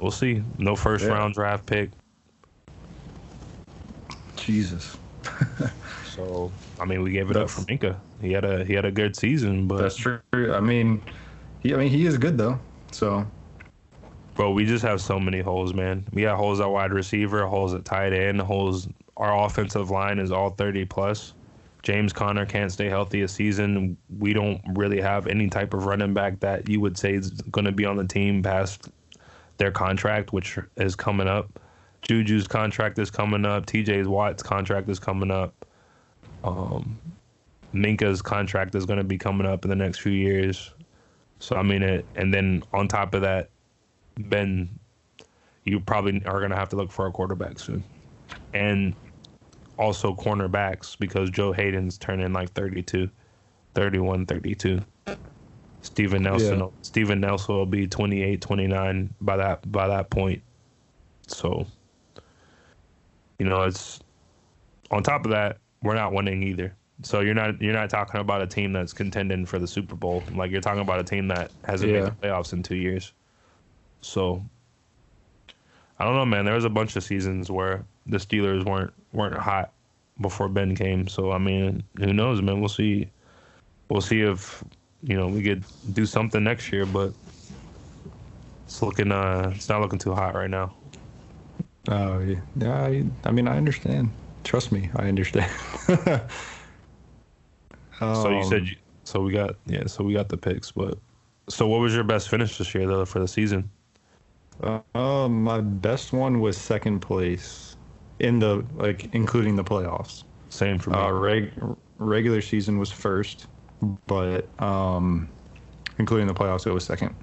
we'll 0.00 0.10
see. 0.10 0.42
No 0.58 0.76
first 0.76 1.04
Yeah. 1.04 1.12
round 1.12 1.34
draft 1.34 1.66
pick. 1.66 1.90
Jesus. 4.36 4.96
So 6.04 6.50
I 6.80 6.84
mean, 6.84 7.02
we 7.02 7.12
gave 7.12 7.30
it 7.30 7.36
up 7.36 7.48
for 7.48 7.60
Minkah. 7.62 7.96
He 8.20 8.32
had 8.32 8.44
a 8.44 8.64
he 8.64 8.72
had 8.74 8.84
a 8.84 8.90
good 8.90 9.14
season, 9.14 9.68
but 9.68 9.78
That's 9.78 9.94
true. 9.96 10.18
I 10.34 10.58
mean, 10.58 11.00
he, 11.60 11.72
I 11.74 11.76
mean, 11.76 11.90
he 11.90 12.06
is 12.06 12.18
good 12.18 12.36
though. 12.36 12.58
So 12.90 13.24
bro, 14.34 14.50
we 14.50 14.64
just 14.64 14.84
have 14.84 15.00
so 15.00 15.20
many 15.20 15.40
holes, 15.40 15.74
man. 15.74 16.04
We 16.12 16.22
got 16.22 16.36
holes 16.36 16.60
at 16.60 16.68
wide 16.70 16.92
receiver, 16.92 17.46
holes 17.46 17.72
at 17.74 17.84
tight 17.84 18.12
end, 18.12 18.40
holes. 18.40 18.88
Our 19.18 19.44
offensive 19.44 19.90
line 19.90 20.18
is 20.18 20.32
all 20.32 20.50
thirty 20.50 20.84
plus. 20.84 21.34
James 21.82 22.12
Conner 22.12 22.44
can't 22.44 22.72
stay 22.72 22.88
healthy 22.88 23.22
a 23.22 23.28
season. 23.28 23.96
We 24.18 24.32
don't 24.32 24.60
really 24.74 25.00
have 25.00 25.26
any 25.26 25.48
type 25.48 25.74
of 25.74 25.86
running 25.86 26.12
back 26.12 26.40
that 26.40 26.68
you 26.68 26.80
would 26.80 26.98
say 26.98 27.14
is 27.14 27.30
going 27.30 27.64
to 27.64 27.72
be 27.72 27.84
on 27.84 27.96
the 27.96 28.06
team 28.06 28.42
past 28.42 28.88
their 29.58 29.70
contract, 29.70 30.32
which 30.32 30.58
is 30.76 30.96
coming 30.96 31.28
up. 31.28 31.60
Juju's 32.02 32.46
contract 32.46 32.98
is 32.98 33.10
coming 33.10 33.44
up. 33.44 33.66
TJ's 33.66 34.08
Watt's 34.08 34.42
contract 34.42 34.88
is 34.88 34.98
coming 34.98 35.30
up. 35.30 35.66
Um, 36.44 36.98
Minkah's 37.74 38.22
contract 38.22 38.74
is 38.74 38.86
going 38.86 38.98
to 38.98 39.04
be 39.04 39.18
coming 39.18 39.46
up 39.46 39.64
in 39.64 39.68
the 39.68 39.76
next 39.76 39.98
few 39.98 40.12
years. 40.12 40.72
So 41.40 41.56
I 41.56 41.62
mean 41.62 41.82
it, 41.82 42.04
and 42.16 42.32
then 42.32 42.62
on 42.72 42.88
top 42.88 43.14
of 43.14 43.22
that, 43.22 43.50
Ben, 44.18 44.68
you 45.64 45.80
probably 45.80 46.22
are 46.24 46.38
going 46.38 46.50
to 46.50 46.56
have 46.56 46.68
to 46.70 46.76
look 46.76 46.90
for 46.90 47.06
a 47.06 47.12
quarterback 47.12 47.58
soon, 47.58 47.84
and 48.52 48.94
also 49.78 50.14
cornerbacks 50.14 50.98
because 50.98 51.30
Joe 51.30 51.52
Haden's 51.52 51.98
turning 51.98 52.32
like 52.32 52.52
32, 52.52 53.08
31, 53.74 54.26
32. 54.26 54.84
Steven 55.82 56.22
Nelson, 56.22 56.58
Yeah. 56.58 56.66
Steven 56.82 57.20
Nelson 57.20 57.54
will 57.54 57.66
be 57.66 57.86
28, 57.86 58.40
29 58.40 59.14
by 59.20 59.36
that 59.36 59.70
by 59.70 59.86
that 59.88 60.10
point. 60.10 60.42
So, 61.28 61.66
you 63.38 63.46
know, 63.46 63.62
it's 63.62 64.00
on 64.90 65.02
top 65.02 65.24
of 65.24 65.30
that, 65.30 65.58
we're 65.82 65.94
not 65.94 66.12
winning 66.12 66.42
either. 66.42 66.74
So 67.04 67.20
you're 67.20 67.34
not 67.34 67.62
you're 67.62 67.72
not 67.72 67.90
talking 67.90 68.20
about 68.20 68.42
a 68.42 68.46
team 68.46 68.72
that's 68.72 68.92
contending 68.92 69.46
for 69.46 69.60
the 69.60 69.68
Super 69.68 69.94
Bowl. 69.94 70.24
Like 70.32 70.50
you're 70.50 70.60
talking 70.60 70.80
about 70.82 70.98
a 70.98 71.04
team 71.04 71.28
that 71.28 71.52
hasn't 71.64 71.92
Yeah. 71.92 72.00
made 72.00 72.06
the 72.06 72.16
playoffs 72.16 72.52
in 72.52 72.62
two 72.64 72.74
years. 72.76 73.12
So 74.00 74.44
I 76.00 76.04
don't 76.04 76.14
know, 76.14 76.26
man. 76.26 76.44
There 76.44 76.54
was 76.54 76.64
a 76.64 76.70
bunch 76.70 76.96
of 76.96 77.04
seasons 77.04 77.50
where 77.50 77.84
the 78.08 78.18
Steelers 78.18 78.64
weren't 78.66 78.94
weren't 79.12 79.36
hot 79.38 79.74
before 80.20 80.50
Ben 80.50 80.76
came. 80.76 81.08
So 81.08 81.32
I 81.32 81.38
mean, 81.38 81.84
who 81.98 82.14
knows, 82.14 82.42
man? 82.42 82.60
We'll 82.60 82.70
see. 82.70 83.12
We'll 83.90 84.02
see 84.02 84.22
if 84.22 84.64
you 85.02 85.16
know 85.16 85.28
we 85.28 85.42
could 85.44 85.64
do 85.92 86.06
something 86.06 86.44
next 86.44 86.72
year, 86.72 86.86
but 86.86 87.14
it's 88.66 88.82
looking 88.82 89.12
uh 89.12 89.52
it's 89.54 89.68
not 89.68 89.82
looking 89.82 90.00
too 90.00 90.14
hot 90.14 90.34
right 90.34 90.50
now. 90.50 90.76
Oh 91.88 92.20
yeah, 92.20 92.40
yeah. 92.56 92.82
I, 92.82 93.04
I 93.24 93.32
mean, 93.32 93.48
I 93.48 93.56
understand. 93.58 94.10
Trust 94.44 94.72
me, 94.72 94.90
I 94.96 95.08
understand. 95.08 95.50
So 98.12 98.30
you 98.30 98.42
said 98.42 98.66
Um, 98.66 98.68
you, 98.68 98.76
so 99.04 99.22
we 99.22 99.32
got 99.32 99.56
yeah 99.66 99.86
so 99.88 100.04
we 100.04 100.14
got 100.14 100.30
the 100.30 100.38
picks, 100.38 100.72
but 100.72 100.98
so 101.48 101.68
what 101.68 101.80
was 101.80 101.94
your 101.94 102.04
best 102.04 102.30
finish 102.30 102.58
this 102.58 102.74
year 102.74 102.86
though 102.86 103.06
for 103.06 103.20
the 103.20 103.28
season? 103.28 103.72
Uh, 104.62 104.82
um, 104.94 105.44
my 105.44 105.62
best 105.62 106.12
one 106.12 106.40
was 106.40 106.58
second 106.58 107.00
place 107.00 107.77
in 108.20 108.38
the 108.38 108.64
like 108.76 109.14
including 109.14 109.56
the 109.56 109.64
playoffs. 109.64 110.24
Same 110.50 110.78
for 110.78 110.90
me. 110.90 110.98
Uh, 110.98 111.10
reg- 111.10 111.52
regular 111.98 112.40
season 112.40 112.78
was 112.78 112.90
first, 112.90 113.46
but 114.06 114.48
um, 114.60 115.28
including 115.98 116.26
the 116.26 116.34
playoffs, 116.34 116.66
it 116.66 116.72
was 116.72 116.84
second, 116.84 117.14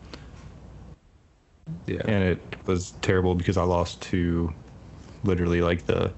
yeah. 1.88 2.02
and 2.06 2.24
it 2.24 2.40
was 2.66 2.92
terrible 3.02 3.36
because 3.36 3.58
I 3.58 3.64
lost 3.64 4.02
to 4.04 4.54
literally 5.24 5.62
like 5.62 5.86
the. 5.86 6.14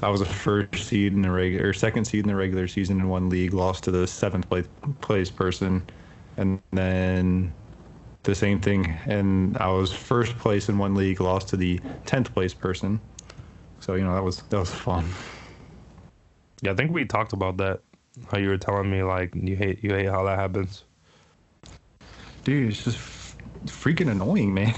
I 0.00 0.10
was 0.10 0.20
a 0.20 0.26
first 0.26 0.74
seed 0.76 1.12
in 1.12 1.22
the 1.22 1.30
regular, 1.30 1.70
or 1.70 1.72
second 1.72 2.04
seed 2.04 2.20
in 2.24 2.28
the 2.28 2.36
regular 2.36 2.68
season 2.68 3.00
in 3.00 3.08
one 3.08 3.28
league, 3.28 3.52
lost 3.52 3.84
to 3.84 3.90
the 3.90 4.06
seventh 4.06 4.48
place 4.48 4.66
place 5.00 5.30
person, 5.30 5.82
and 6.36 6.60
then 6.72 7.52
the 8.22 8.34
same 8.34 8.60
thing, 8.60 8.96
and 9.06 9.56
I 9.58 9.68
was 9.68 9.92
first 9.92 10.36
place 10.38 10.68
in 10.68 10.78
one 10.78 10.94
league, 10.94 11.20
lost 11.20 11.48
to 11.48 11.56
the 11.56 11.80
tenth 12.06 12.32
place 12.32 12.54
person. 12.54 13.00
So 13.80 13.94
you 13.94 14.04
know 14.04 14.14
that 14.14 14.24
was 14.24 14.42
that 14.42 14.58
was 14.58 14.72
fun. 14.72 15.04
Yeah, 16.62 16.72
I 16.72 16.74
think 16.74 16.92
we 16.92 17.04
talked 17.04 17.32
about 17.32 17.56
that. 17.58 17.80
How 18.30 18.38
you 18.38 18.48
were 18.48 18.58
telling 18.58 18.90
me 18.90 19.02
like 19.02 19.34
you 19.34 19.56
hate 19.56 19.82
you 19.82 19.90
hate 19.90 20.08
how 20.08 20.24
that 20.24 20.38
happens. 20.38 20.84
Dude, 22.44 22.70
it's 22.70 22.84
just 22.84 22.98
freaking 23.66 24.10
annoying, 24.10 24.54
man. 24.54 24.74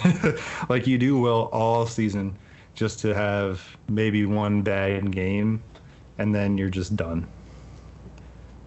like 0.68 0.86
you 0.86 0.98
do 0.98 1.20
well 1.20 1.48
all 1.52 1.86
season 1.86 2.36
just 2.74 3.00
to 3.00 3.14
have 3.14 3.76
maybe 3.88 4.26
one 4.26 4.62
bad 4.62 5.10
game 5.10 5.62
and 6.18 6.34
then 6.34 6.58
you're 6.58 6.70
just 6.70 6.96
done. 6.96 7.26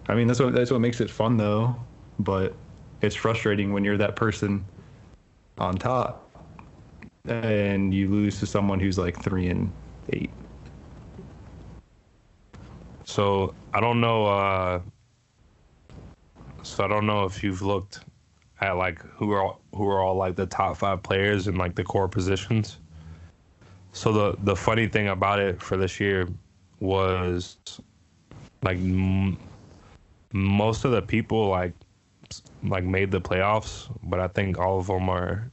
I 0.08 0.14
mean, 0.14 0.26
that's 0.26 0.40
what 0.40 0.52
that's 0.54 0.70
what 0.70 0.80
makes 0.80 1.00
it 1.00 1.10
fun 1.10 1.36
though, 1.36 1.76
but 2.18 2.54
it's 3.00 3.14
frustrating 3.14 3.72
when 3.72 3.84
you're 3.84 3.96
that 3.98 4.16
person 4.16 4.64
on 5.58 5.76
top 5.76 6.30
and 7.26 7.94
you 7.94 8.08
lose 8.08 8.40
to 8.40 8.46
someone 8.46 8.80
who's 8.80 8.98
like 8.98 9.22
3 9.22 9.48
and 9.48 9.72
8. 10.08 10.30
So 13.04 13.54
I 13.72 13.80
don't 13.80 14.00
know. 14.00 14.26
Uh, 14.26 14.80
so 16.62 16.84
I 16.84 16.88
don't 16.88 17.06
know 17.06 17.24
if 17.24 17.42
you've 17.44 17.62
looked 17.62 18.00
at 18.60 18.72
like 18.72 19.00
who 19.00 19.32
are 19.32 19.42
all, 19.42 19.60
who 19.74 19.88
are 19.88 20.00
all 20.00 20.16
like 20.16 20.36
the 20.36 20.46
top 20.46 20.76
five 20.78 21.02
players 21.02 21.48
in 21.48 21.56
like 21.56 21.74
the 21.74 21.84
core 21.84 22.08
positions. 22.08 22.78
So 23.92 24.12
the 24.12 24.36
the 24.42 24.56
funny 24.56 24.88
thing 24.88 25.08
about 25.08 25.38
it 25.40 25.62
for 25.62 25.76
this 25.76 26.00
year 26.00 26.28
was 26.80 27.58
like 28.62 28.78
m- 28.78 29.38
most 30.32 30.84
of 30.84 30.92
the 30.92 31.02
people 31.02 31.48
like 31.48 31.74
like 32.62 32.84
made 32.84 33.10
the 33.10 33.20
playoffs, 33.20 33.94
but 34.02 34.20
I 34.20 34.28
think 34.28 34.58
all 34.58 34.78
of 34.80 34.86
them 34.88 35.08
are 35.08 35.50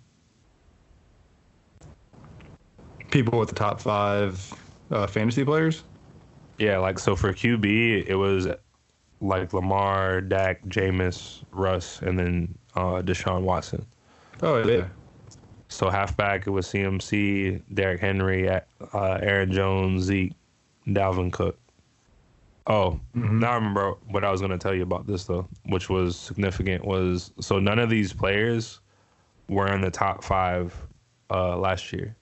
People 3.11 3.39
with 3.39 3.49
the 3.49 3.55
top 3.55 3.79
5 3.79 4.53
uh, 4.91 5.07
fantasy 5.07 5.45
players? 5.45 5.83
yeah 6.57 6.77
like 6.77 6.99
so 6.99 7.15
for 7.15 7.33
QB 7.33 8.05
it 8.05 8.15
was 8.15 8.47
like 9.21 9.53
Lamar, 9.53 10.21
Dak, 10.21 10.63
Jameis, 10.65 11.43
Russ, 11.51 12.01
and 12.01 12.17
then 12.17 12.57
uh, 12.75 13.01
Deshaun 13.01 13.43
Watson. 13.43 13.85
Oh, 14.41 14.67
yeah. 14.67 14.87
So 15.69 15.89
halfback, 15.89 16.47
it 16.47 16.49
was 16.49 16.67
CMC, 16.67 17.61
Derrick 17.73 18.01
Henry, 18.01 18.49
uh, 18.49 18.59
Aaron 18.93 19.51
Jones, 19.51 20.03
Zeke, 20.03 20.33
Dalvin 20.87 21.31
Cook. 21.31 21.57
Oh, 22.67 22.99
now 23.13 23.51
I 23.51 23.55
remember 23.55 23.93
what 24.07 24.23
I 24.23 24.31
was 24.31 24.41
going 24.41 24.51
to 24.51 24.57
tell 24.57 24.73
you 24.73 24.83
about 24.83 25.07
this 25.07 25.25
though, 25.25 25.47
which 25.65 25.89
was 25.89 26.15
significant. 26.15 26.85
Was 26.85 27.31
so 27.39 27.57
none 27.59 27.79
of 27.79 27.89
these 27.89 28.13
players 28.13 28.79
were 29.49 29.73
in 29.73 29.81
the 29.81 29.89
top 29.89 30.23
five 30.23 30.75
uh, 31.31 31.57
last 31.57 31.91
year. 31.91 32.15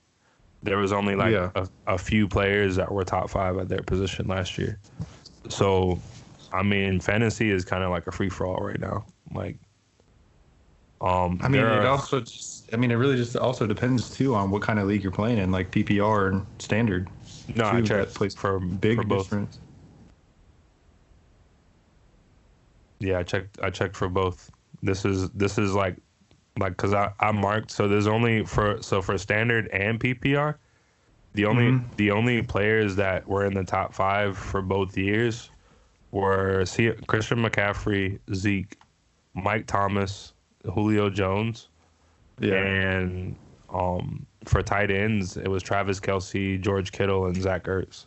There 0.61 0.77
was 0.77 0.91
only 0.91 1.15
like 1.15 1.31
Yeah. 1.31 1.51
a, 1.55 1.67
a 1.87 1.97
few 1.97 2.27
players 2.27 2.75
that 2.75 2.91
were 2.91 3.03
top 3.05 3.29
five 3.29 3.57
at 3.57 3.69
their 3.69 3.81
position 3.81 4.27
last 4.27 4.57
year. 4.57 4.77
So, 5.47 5.99
I 6.51 6.63
mean, 6.63 6.99
fantasy 6.99 7.49
is 7.51 7.63
kind 7.63 7.83
of 7.83 7.91
like 7.91 8.07
a 8.07 8.11
free 8.11 8.29
for 8.29 8.45
all 8.45 8.63
right 8.65 8.79
now. 8.79 9.05
Like, 9.33 9.57
um, 11.01 11.39
I 11.41 11.47
mean, 11.47 11.61
there 11.61 11.81
it 11.81 11.85
also 11.85 12.19
just, 12.19 12.73
I 12.73 12.77
mean, 12.77 12.91
it 12.91 12.95
really 12.95 13.15
just 13.15 13.37
also 13.37 13.65
depends 13.65 14.09
too 14.09 14.35
on 14.35 14.51
what 14.51 14.61
kind 14.61 14.79
of 14.79 14.87
league 14.87 15.01
you're 15.01 15.13
playing 15.13 15.37
in, 15.37 15.49
like 15.51 15.71
PPR 15.71 16.27
and 16.29 16.45
standard. 16.59 17.07
no, 17.55 17.65
I 17.65 17.79
too, 17.79 17.87
checked 17.87 18.09
that 18.09 18.13
plays 18.15 18.35
for 18.35 18.59
Big 18.59 18.97
for 18.97 19.03
both. 19.05 19.23
difference. 19.23 19.59
Yeah, 22.99 23.19
I 23.19 23.23
checked. 23.23 23.59
I 23.61 23.69
checked 23.69 23.95
for 23.95 24.09
both. 24.09 24.51
This 24.81 25.05
is 25.05 25.29
this 25.31 25.57
is 25.57 25.73
like 25.73 25.95
like 26.59 26.73
because 26.73 26.93
I 26.93 27.11
I 27.19 27.31
marked 27.31 27.71
so 27.71 27.87
there's 27.87 28.07
only 28.07 28.43
for 28.45 28.81
so 28.81 29.01
for 29.01 29.17
standard 29.17 29.67
and 29.69 29.99
PPR, 29.99 30.55
the 31.33 31.45
only 31.45 31.71
Mhm. 31.71 31.95
the 31.97 32.11
only 32.11 32.41
players 32.41 32.95
that 32.97 33.27
were 33.27 33.45
in 33.45 33.53
the 33.53 33.63
top 33.63 33.93
five 33.93 34.37
for 34.37 34.61
both 34.61 34.97
years 34.97 35.49
were 36.11 36.65
C- 36.65 36.93
Christian 37.07 37.39
McCaffrey, 37.39 38.19
Zeke, 38.33 38.77
Mike 39.33 39.67
Thomas, 39.67 40.33
Julio 40.65 41.09
Jones, 41.09 41.69
Yeah. 42.39 42.55
and 42.55 43.35
um 43.73 44.25
for 44.45 44.61
tight 44.63 44.89
ends 44.91 45.37
it 45.37 45.47
was 45.47 45.61
Travis 45.63 45.99
Kelce, 45.99 46.59
George 46.59 46.91
Kittle, 46.91 47.25
and 47.27 47.35
Zach 47.41 47.63
Ertz. 47.65 48.05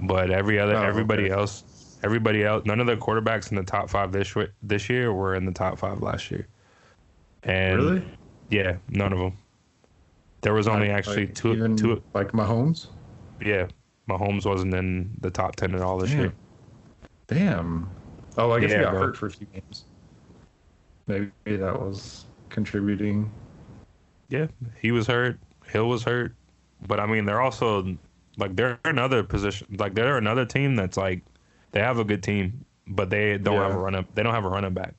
But 0.00 0.30
every 0.30 0.58
other 0.58 0.76
Oh, 0.76 0.82
everybody 0.82 1.24
okay. 1.24 1.32
else 1.32 1.64
everybody 2.04 2.44
else 2.44 2.64
none 2.64 2.80
of 2.80 2.86
the 2.86 2.96
quarterbacks 2.96 3.50
in 3.50 3.56
the 3.56 3.62
top 3.62 3.88
five 3.90 4.10
this 4.12 4.34
this 4.62 4.88
year 4.90 5.12
were 5.12 5.34
in 5.34 5.44
the 5.44 5.52
top 5.52 5.78
five 5.78 6.00
last 6.02 6.30
year. 6.30 6.46
And 7.44 7.78
really? 7.82 8.04
yeah, 8.50 8.76
none 8.88 9.12
of 9.12 9.18
them. 9.18 9.36
There 10.42 10.54
was 10.54 10.66
only 10.68 10.88
Like- 10.88 10.98
actually 10.98 11.26
like 11.26 11.34
two 11.34 11.52
even 11.52 11.76
two 11.76 12.02
like 12.14 12.32
Mahomes. 12.32 12.88
yeah. 13.40 13.66
Mahomes 14.08 14.44
wasn't 14.44 14.74
in 14.74 15.16
the 15.20 15.30
top 15.30 15.56
ten 15.56 15.74
at 15.74 15.80
all 15.80 15.98
this 15.98 16.10
Damn. 16.10 16.20
year. 16.20 16.32
Damn. 17.28 17.88
Oh, 18.36 18.50
I 18.50 18.60
guess 18.60 18.70
Yeah, 18.70 18.78
he 18.78 18.84
got 18.84 18.90
bro. 18.92 19.00
hurt 19.02 19.16
for 19.16 19.26
a 19.26 19.30
few 19.30 19.46
games. 19.52 19.84
Maybe 21.06 21.30
that 21.46 21.80
was 21.80 22.26
contributing. 22.48 23.30
Yeah, 24.28 24.46
he 24.80 24.90
was 24.92 25.06
hurt. 25.06 25.38
Hill 25.66 25.88
was 25.88 26.02
hurt. 26.04 26.34
But 26.86 26.98
I 27.00 27.06
mean, 27.06 27.24
they're 27.24 27.40
also 27.40 27.96
like 28.38 28.56
they're 28.56 28.78
another 28.84 29.22
position. 29.22 29.68
Like 29.78 29.94
they're 29.94 30.16
another 30.18 30.44
team 30.44 30.74
that's 30.74 30.96
like 30.96 31.22
they 31.70 31.80
have 31.80 31.98
a 31.98 32.04
good 32.04 32.22
team, 32.22 32.64
but 32.88 33.10
they 33.10 33.38
don't 33.38 33.54
Yeah. 33.54 33.62
have 33.68 33.74
a 33.74 33.78
run 33.78 33.94
up. 33.94 34.06
They 34.14 34.22
don't 34.22 34.34
have 34.34 34.44
a 34.44 34.48
running 34.48 34.74
back. 34.74 34.94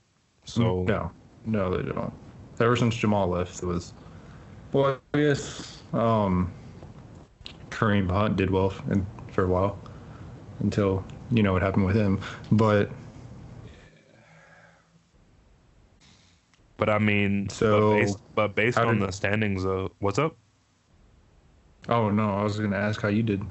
So 0.45 0.83
no, 0.83 1.11
no, 1.45 1.75
they 1.75 1.91
don't. 1.91 2.13
Ever 2.63 2.77
since 2.77 2.95
Jamaal 2.95 3.27
left, 3.27 3.61
it 3.61 3.65
was. 3.65 3.93
Well, 4.71 4.97
I 5.13 5.19
guess 5.19 5.81
um, 5.91 6.51
Kareem 7.69 8.09
Hunt 8.09 8.37
did 8.37 8.49
well 8.49 8.73
and 8.89 9.05
for 9.33 9.43
a 9.43 9.47
while 9.47 9.77
until 10.59 11.03
you 11.29 11.43
know 11.43 11.51
what 11.51 11.61
happened 11.61 11.85
with 11.85 11.95
him. 11.97 12.21
But 12.53 12.89
but 16.77 16.89
I 16.89 16.99
mean, 16.99 17.49
So, 17.49 17.91
but 17.91 17.99
based, 17.99 18.17
but 18.35 18.55
based 18.55 18.77
on 18.77 18.99
did- 18.99 19.09
the 19.09 19.11
standings, 19.11 19.63
though, 19.63 19.91
what's 19.99 20.17
up? 20.17 20.37
oh 21.89 22.09
no, 22.09 22.29
I 22.29 22.43
was 22.43 22.57
gonna 22.57 22.77
ask 22.77 23.01
how 23.01 23.09
you 23.09 23.23
did. 23.23 23.41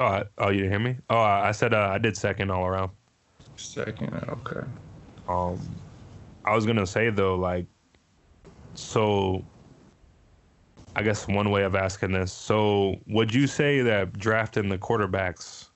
Oh, 0.00 0.04
I, 0.04 0.24
oh, 0.38 0.50
you 0.50 0.58
didn't 0.62 0.70
hear 0.70 0.80
me? 0.80 0.96
Oh, 1.08 1.18
I, 1.18 1.48
I 1.48 1.52
said 1.52 1.72
uh, 1.72 1.88
I 1.92 1.98
did 1.98 2.16
second 2.16 2.50
all 2.50 2.66
around. 2.66 2.90
Second, 3.56 4.12
okay. 4.28 4.66
Um, 5.28 5.58
I 6.48 6.54
was 6.54 6.66
gonna 6.66 6.86
say 6.86 7.10
though, 7.10 7.36
like, 7.36 7.66
so. 8.74 9.44
I 10.96 11.02
guess 11.02 11.28
one 11.28 11.50
way 11.52 11.62
of 11.62 11.76
asking 11.76 12.10
this. 12.10 12.32
So, 12.32 12.96
would 13.06 13.32
you 13.32 13.46
say 13.46 13.82
that 13.82 14.18
drafting 14.18 14.68
the 14.68 14.78
quarterbacks 14.78 15.68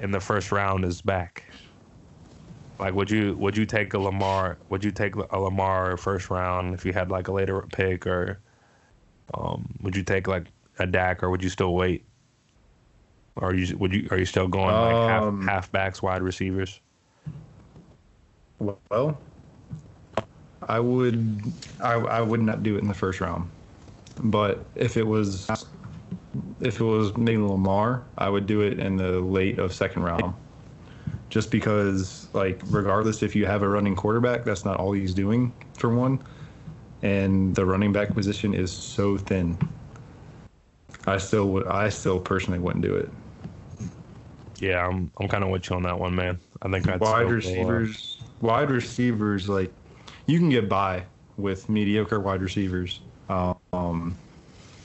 in 0.00 0.10
the 0.10 0.20
first 0.20 0.52
round 0.52 0.86
is 0.86 1.02
back? 1.02 1.44
Like, 2.78 2.94
would 2.94 3.10
you 3.10 3.36
would 3.36 3.56
you 3.56 3.66
take 3.66 3.92
a 3.92 3.98
Lamar? 3.98 4.56
Would 4.70 4.84
you 4.84 4.90
take 4.90 5.16
a 5.16 5.38
Lamar 5.38 5.98
first 5.98 6.30
round 6.30 6.72
if 6.72 6.86
you 6.86 6.94
had 6.94 7.10
like 7.10 7.28
a 7.28 7.32
later 7.32 7.60
pick, 7.72 8.06
or 8.06 8.38
um, 9.34 9.74
would 9.82 9.94
you 9.94 10.02
take 10.02 10.28
like 10.28 10.46
a 10.78 10.86
Dak, 10.86 11.22
or 11.22 11.28
would 11.28 11.42
you 11.42 11.50
still 11.50 11.74
wait? 11.74 12.06
Or 13.36 13.54
you 13.54 13.76
would 13.76 13.92
you 13.92 14.08
are 14.10 14.18
you 14.18 14.24
still 14.24 14.48
going 14.48 14.74
like 14.74 15.10
half 15.10 15.22
Um, 15.24 15.42
halfbacks, 15.42 16.00
wide 16.00 16.22
receivers? 16.22 16.80
Well, 18.58 19.18
I 20.68 20.80
would, 20.80 21.40
I, 21.80 21.94
I 21.94 22.20
would 22.20 22.40
not 22.40 22.62
do 22.62 22.76
it 22.76 22.82
in 22.82 22.88
the 22.88 22.94
first 22.94 23.20
round. 23.20 23.48
But 24.20 24.64
if 24.74 24.96
it 24.96 25.06
was, 25.06 25.48
if 26.60 26.80
it 26.80 26.84
was 26.84 27.16
maybe 27.16 27.38
Lamar, 27.38 28.04
I 28.18 28.28
would 28.28 28.46
do 28.46 28.60
it 28.60 28.78
in 28.78 28.96
the 28.96 29.20
late 29.20 29.58
of 29.58 29.72
second 29.72 30.02
round. 30.02 30.34
Just 31.30 31.50
because, 31.50 32.26
like, 32.32 32.60
regardless 32.68 33.22
if 33.22 33.36
you 33.36 33.46
have 33.46 33.62
a 33.62 33.68
running 33.68 33.94
quarterback, 33.94 34.44
that's 34.44 34.64
not 34.64 34.78
all 34.78 34.92
he's 34.92 35.14
doing 35.14 35.52
for 35.74 35.94
one, 35.94 36.18
and 37.02 37.54
the 37.54 37.64
running 37.66 37.92
back 37.92 38.14
position 38.14 38.54
is 38.54 38.72
so 38.72 39.18
thin. 39.18 39.56
I 41.06 41.18
still 41.18 41.48
would, 41.50 41.66
I 41.66 41.90
still 41.90 42.18
personally 42.18 42.58
wouldn't 42.58 42.82
do 42.82 42.94
it. 42.94 43.10
Yeah, 44.58 44.86
I'm 44.86 45.10
I'm 45.20 45.28
kind 45.28 45.44
of 45.44 45.50
with 45.50 45.68
you 45.70 45.76
on 45.76 45.82
that 45.84 45.98
one, 45.98 46.14
man. 46.14 46.38
I 46.62 46.70
think 46.70 46.88
I'd 46.88 47.00
wide 47.00 47.26
uh, 47.26 47.30
receivers, 47.30 48.18
wide 48.40 48.70
receivers, 48.70 49.48
like 49.48 49.72
you 50.28 50.38
can 50.38 50.50
get 50.50 50.68
by 50.68 51.06
with 51.38 51.68
mediocre 51.70 52.20
wide 52.20 52.42
receivers. 52.42 53.00
Um, 53.30 54.16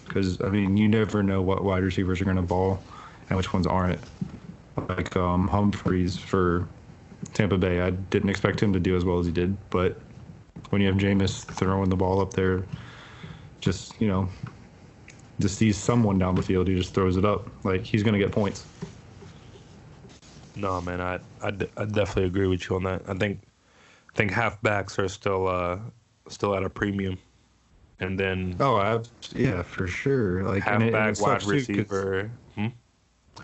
because 0.06 0.42
I 0.42 0.50
mean, 0.50 0.78
you 0.78 0.88
never 0.88 1.24
know 1.24 1.42
what 1.42 1.64
wide 1.64 1.84
receivers 1.84 2.22
are 2.22 2.26
going 2.26 2.38
to 2.38 2.44
ball 2.44 2.84
and 3.30 3.38
which 3.38 3.54
ones 3.54 3.68
aren't. 3.68 4.02
Like 4.90 5.16
um, 5.18 5.48
Humphries 5.50 6.18
for 6.18 6.68
Tampa 7.34 7.58
Bay, 7.58 7.82
I 7.82 7.92
didn't 7.92 8.30
expect 8.30 8.62
him 8.62 8.74
to 8.74 8.80
do 8.82 8.96
as 8.98 9.06
well 9.06 9.20
as 9.20 9.28
he 9.28 9.34
did, 9.34 9.58
but 9.72 9.98
when 10.70 10.82
you 10.82 10.88
have 10.88 10.98
Jameis 10.98 11.46
throwing 11.46 11.90
the 11.90 11.98
ball 11.98 12.22
up 12.22 12.34
there, 12.34 12.66
just 13.62 14.00
you 14.02 14.08
know, 14.08 14.30
just 15.40 15.58
sees 15.58 15.78
someone 15.78 16.20
down 16.20 16.36
the 16.36 16.44
field, 16.44 16.68
he 16.68 16.76
just 16.76 16.94
throws 16.94 17.18
it 17.18 17.26
up. 17.26 17.50
Like 17.66 17.86
he's 17.86 18.04
going 18.04 18.14
to 18.14 18.20
get 18.20 18.32
points. 18.32 18.68
No, 20.56 20.82
man, 20.82 21.02
I 21.02 21.20
I 21.42 21.50
I 21.78 21.86
definitely 21.86 22.26
agree 22.26 22.48
with 22.48 22.70
you 22.70 22.76
on 22.76 22.84
that. 22.84 23.10
I 23.10 23.14
think 23.16 23.42
I 24.14 24.18
think 24.18 24.32
halfbacks 24.32 25.00
are 25.00 25.08
still 25.08 25.48
uh 25.48 25.80
still 26.30 26.56
at 26.56 26.64
a 26.64 26.70
premium, 26.70 27.18
and 28.00 28.20
then 28.20 28.56
Oh, 28.60 28.76
I, 28.76 29.00
yeah, 29.36 29.62
for 29.64 29.88
sure. 29.88 30.44
Like 30.44 30.66
and 30.68 30.84
it- 30.84 30.88
and 30.88 30.96
halfback, 30.96 31.26
wide 31.26 31.42
sucks, 31.42 31.46
too, 31.46 31.52
'cause- 31.52 31.68
receiver. 31.70 32.32
Hmm? 32.56 32.68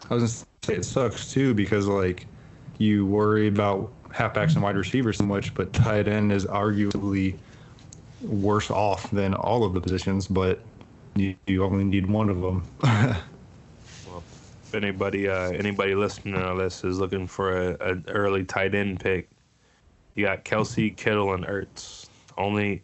I 0.10 0.14
was 0.14 0.24
gonna 0.24 0.46
say 0.64 0.76
it 0.76 0.86
sucks 0.86 1.32
too 1.32 1.54
because 1.54 1.88
like 1.88 2.28
you 2.78 3.06
worry 3.06 3.48
about 3.48 3.92
halfbacks 4.10 4.54
and 4.54 4.62
wide 4.64 4.78
receivers 4.78 5.18
so 5.18 5.26
much, 5.26 5.54
but 5.56 5.74
tight 5.74 6.08
end 6.08 6.32
is 6.32 6.46
arguably 6.46 7.36
worse 8.22 8.70
off 8.70 9.10
than 9.12 9.34
all 9.34 9.64
of 9.64 9.74
the 9.74 9.82
positions, 9.82 10.28
but 10.28 10.60
you, 11.16 11.36
you 11.48 11.64
only 11.64 11.84
need 11.84 12.06
one 12.06 12.30
of 12.30 12.42
them. 12.42 12.64
If 14.72 14.76
anybody 14.76 15.28
uh, 15.28 15.50
anybody 15.50 15.96
listening 15.96 16.36
to 16.36 16.54
this 16.56 16.84
is 16.84 17.00
looking 17.00 17.26
for 17.26 17.58
a, 17.72 17.78
an 17.90 18.06
early 18.08 18.46
tight 18.46 18.76
end 18.76 19.00
pick, 19.00 19.28
you 20.16 20.26
got 20.26 20.46
Kelce, 20.46 20.96
Kittle, 20.96 21.34
and 21.34 21.46
Ertz. 21.46 22.08
Only 22.38 22.84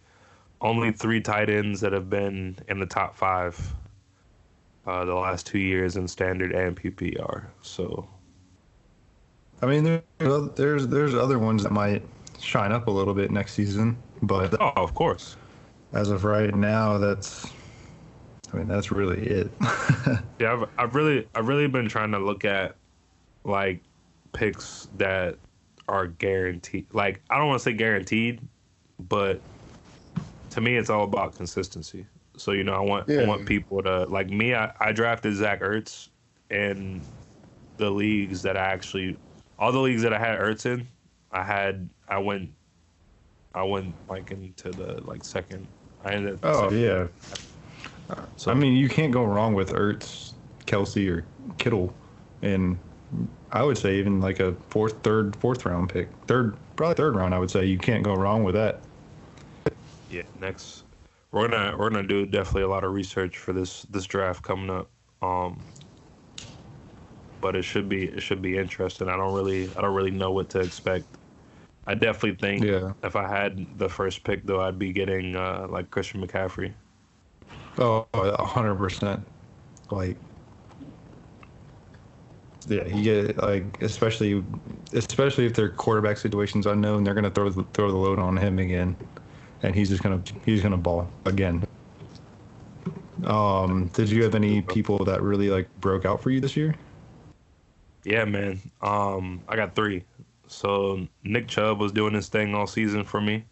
only 0.61 0.91
three 0.91 1.21
tight 1.21 1.49
ends 1.49 1.81
that 1.81 1.93
have 1.93 2.09
been 2.09 2.57
in 2.67 2.79
the 2.79 2.85
top 2.85 3.15
five 3.15 3.75
uh, 4.88 5.05
the 5.05 5.13
last 5.13 5.45
two 5.45 5.59
years 5.59 5.97
in 5.97 6.07
standard 6.07 6.51
and 6.51 6.75
PPR. 6.75 7.45
So 7.61 8.07
I 9.61 9.67
mean, 9.67 9.83
there, 9.83 10.01
there's 10.55 10.88
there's 10.88 11.15
other 11.15 11.39
ones 11.39 11.63
that 11.63 11.71
might 11.71 12.03
shine 12.39 12.71
up 12.71 12.88
a 12.88 12.91
little 12.91 13.13
bit 13.13 13.31
next 13.31 13.53
season, 13.53 13.97
but 14.21 14.59
oh, 14.61 14.73
of 14.75 14.93
course. 14.93 15.38
as 15.93 16.09
of 16.09 16.23
right 16.23 16.53
now, 16.53 16.97
that's 16.97 17.47
I 18.53 18.57
mean 18.57 18.67
that's 18.67 18.91
really 18.91 19.25
it. 19.25 19.51
Yeah, 20.38 20.53
I've, 20.53 20.69
I've 20.77 20.95
really 20.95 21.27
I've 21.33 21.47
really 21.47 21.67
been 21.67 21.88
trying 21.88 22.11
to 22.11 22.19
look 22.19 22.43
at 22.43 22.75
like 23.45 23.81
picks 24.33 24.89
that 24.97 25.38
are 25.88 26.08
guaranteed. 26.08 26.88
Like 26.93 27.21
I 27.30 27.38
don't 27.38 27.48
want 27.48 27.60
to 27.60 27.63
say 27.63 27.74
guaranteed, 27.74 28.41
but 29.00 29.39
to 30.52 30.62
me 30.62 30.78
it's 30.78 30.89
all 30.89 31.04
about 31.04 31.36
consistency. 31.36 32.06
So 32.38 32.52
you 32.52 32.63
know 32.63 32.74
I 32.74 32.80
want 32.80 33.10
I 33.10 33.26
want 33.26 33.45
people 33.45 33.82
to 33.84 34.06
like 34.06 34.30
me. 34.30 34.56
I, 34.56 34.71
I 34.80 34.91
drafted 34.91 35.36
Zach 35.36 35.62
Ertz 35.62 36.10
in 36.50 37.02
the 37.78 37.89
leagues 37.89 38.41
that 38.43 38.58
I 38.58 38.65
actually 38.65 39.17
all 39.58 39.71
the 39.71 39.80
leagues 39.80 40.02
that 40.02 40.13
I 40.13 40.19
had 40.19 40.39
Ertz 40.39 40.65
in. 40.65 40.88
I 41.32 41.43
had 41.43 41.89
I 42.08 42.17
went 42.17 42.52
I 43.54 43.63
went 43.63 43.93
like 44.10 44.32
into 44.32 44.71
the 44.71 45.02
like 45.06 45.24
second. 45.24 45.67
I 46.04 46.13
ended 46.13 46.34
up 46.36 46.39
oh 46.43 46.71
yeah, 46.71 47.08
so 48.36 48.52
I 48.52 48.54
mean 48.54 48.74
you 48.74 48.89
can't 48.89 49.12
go 49.12 49.26
wrong 49.26 49.54
with 49.54 49.71
Ertz, 49.71 50.34
Kelce, 50.65 51.10
or 51.10 51.26
Kittle, 51.58 51.93
and 52.41 52.78
I 53.51 53.63
would 53.63 53.78
say 53.78 53.97
even 53.97 54.19
like 54.21 54.39
a 54.39 54.58
fourth, 54.69 55.04
third, 55.04 55.36
fourth 55.38 55.65
round 55.65 55.89
pick, 55.89 56.13
third 56.28 56.60
probably 56.75 56.95
third 56.95 57.15
round. 57.15 57.34
I 57.36 57.39
would 57.39 57.51
say 57.51 57.65
you 57.65 57.78
can't 57.78 58.04
go 58.04 58.15
wrong 58.15 58.43
with 58.43 58.56
that. 58.56 58.86
yeah 60.08 60.23
next 60.34 60.86
we're 61.32 61.47
gonna 61.47 61.75
we're 61.78 61.89
gonna 61.89 62.08
do 62.08 62.25
definitely 62.25 62.62
a 62.63 62.67
lot 62.67 62.84
of 62.84 62.93
research 62.93 63.38
for 63.38 63.54
this 63.54 63.84
this 63.84 64.06
draft 64.06 64.43
coming 64.43 64.69
up 64.69 64.91
um 65.21 65.65
but 67.41 67.56
it 67.56 67.63
should 67.63 67.89
be 67.89 68.04
it 68.06 68.21
should 68.21 68.41
be 68.41 68.58
interesting 68.58 69.08
i 69.10 69.15
don't 69.17 69.34
really 69.34 69.73
i 69.75 69.82
don't 69.82 69.95
really 69.95 70.12
know 70.12 70.32
what 70.32 70.49
to 70.49 70.60
expect 70.60 71.17
i 71.88 71.95
definitely 71.95 72.36
think 72.38 72.69
Yeah. 72.69 72.93
if 73.04 73.15
i 73.15 73.28
had 73.30 73.80
the 73.80 73.89
first 73.89 74.23
pick 74.25 74.45
though 74.45 74.62
i'd 74.62 74.80
be 74.80 74.93
getting 74.93 75.36
uh 75.36 75.67
like 75.69 75.91
christian 75.91 76.21
mccaffrey 76.25 76.75
Oh, 77.78 78.08
a 78.13 78.45
hundred 78.45 78.75
percent. 78.75 79.28
Like, 79.91 80.21
yeah, 82.67 82.84
he 82.84 83.04
get 83.04 83.38
like 83.38 83.82
especially 83.82 84.43
especially 84.93 85.45
if 85.45 85.54
their 85.54 85.69
quarterback 85.69 86.17
situation's 86.17 86.65
unknown, 86.65 87.04
they're 87.04 87.13
gonna 87.13 87.32
throw 87.32 87.49
the, 87.49 87.63
throw 87.73 87.91
the 87.91 87.97
load 87.97 88.19
on 88.19 88.38
him 88.38 88.60
again, 88.60 88.95
and 89.63 89.75
he's 89.75 89.89
just 89.89 90.04
gonna 90.04 90.21
he's 90.45 90.62
gonna 90.62 90.78
ball 90.78 91.08
again. 91.25 91.63
Um, 93.25 93.88
did 93.93 94.10
you 94.10 94.23
have 94.23 94.36
any 94.36 94.62
people 94.62 95.04
that 95.06 95.21
really 95.21 95.49
like 95.49 95.69
broke 95.80 96.06
out 96.06 96.21
for 96.21 96.30
you 96.30 96.39
this 96.39 96.56
year? 96.56 96.75
yeah 98.06 98.23
man 98.23 98.62
um 98.82 99.41
i 99.49 99.56
got 99.56 99.75
three 99.75 100.04
so 100.47 101.08
nick 101.23 101.47
chubb 101.47 101.80
was 101.80 101.91
doing 101.91 102.13
his 102.13 102.30
thing 102.30 102.54
all 102.54 102.67
season 102.67 103.04
for 103.04 103.19
me 103.19 103.43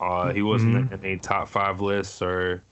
uh 0.00 0.32
he 0.32 0.40
wasn't 0.40 0.74
in 0.90 1.04
any 1.04 1.18
top 1.18 1.46
five 1.46 1.82
lists 1.82 2.22
or 2.22 2.62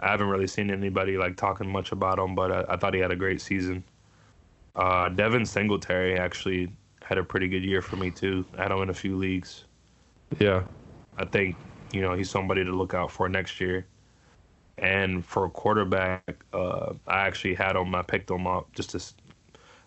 I 0.00 0.08
haven't 0.10 0.28
really 0.28 0.46
seen 0.46 0.70
anybody 0.70 1.16
like 1.18 1.36
talking 1.36 1.70
much 1.70 1.92
about 1.92 2.18
him, 2.18 2.34
but 2.34 2.52
I, 2.52 2.74
I 2.74 2.76
thought 2.76 2.94
he 2.94 3.00
had 3.00 3.10
a 3.10 3.16
great 3.16 3.40
season. 3.40 3.82
Uh, 4.78 5.08
Devin 5.08 5.44
Singletary 5.44 6.16
actually 6.16 6.72
had 7.02 7.18
a 7.18 7.24
pretty 7.24 7.48
good 7.48 7.64
year 7.64 7.82
for 7.82 7.96
me 7.96 8.10
too. 8.12 8.44
I 8.56 8.62
had 8.62 8.70
him 8.70 8.80
in 8.80 8.90
a 8.90 8.94
few 8.94 9.16
leagues. 9.16 9.64
Yeah, 10.38 10.62
I 11.16 11.24
think 11.24 11.56
you 11.92 12.00
know 12.00 12.14
he's 12.14 12.30
somebody 12.30 12.64
to 12.64 12.70
look 12.70 12.94
out 12.94 13.10
for 13.10 13.28
next 13.28 13.60
year. 13.60 13.86
And 14.78 15.26
for 15.26 15.46
a 15.46 15.50
quarterback, 15.50 16.44
uh, 16.52 16.94
I 17.08 17.26
actually 17.26 17.54
had 17.54 17.74
him. 17.74 17.92
I 17.96 18.02
picked 18.02 18.30
him 18.30 18.46
up 18.46 18.72
just 18.72 18.90
to. 18.90 18.98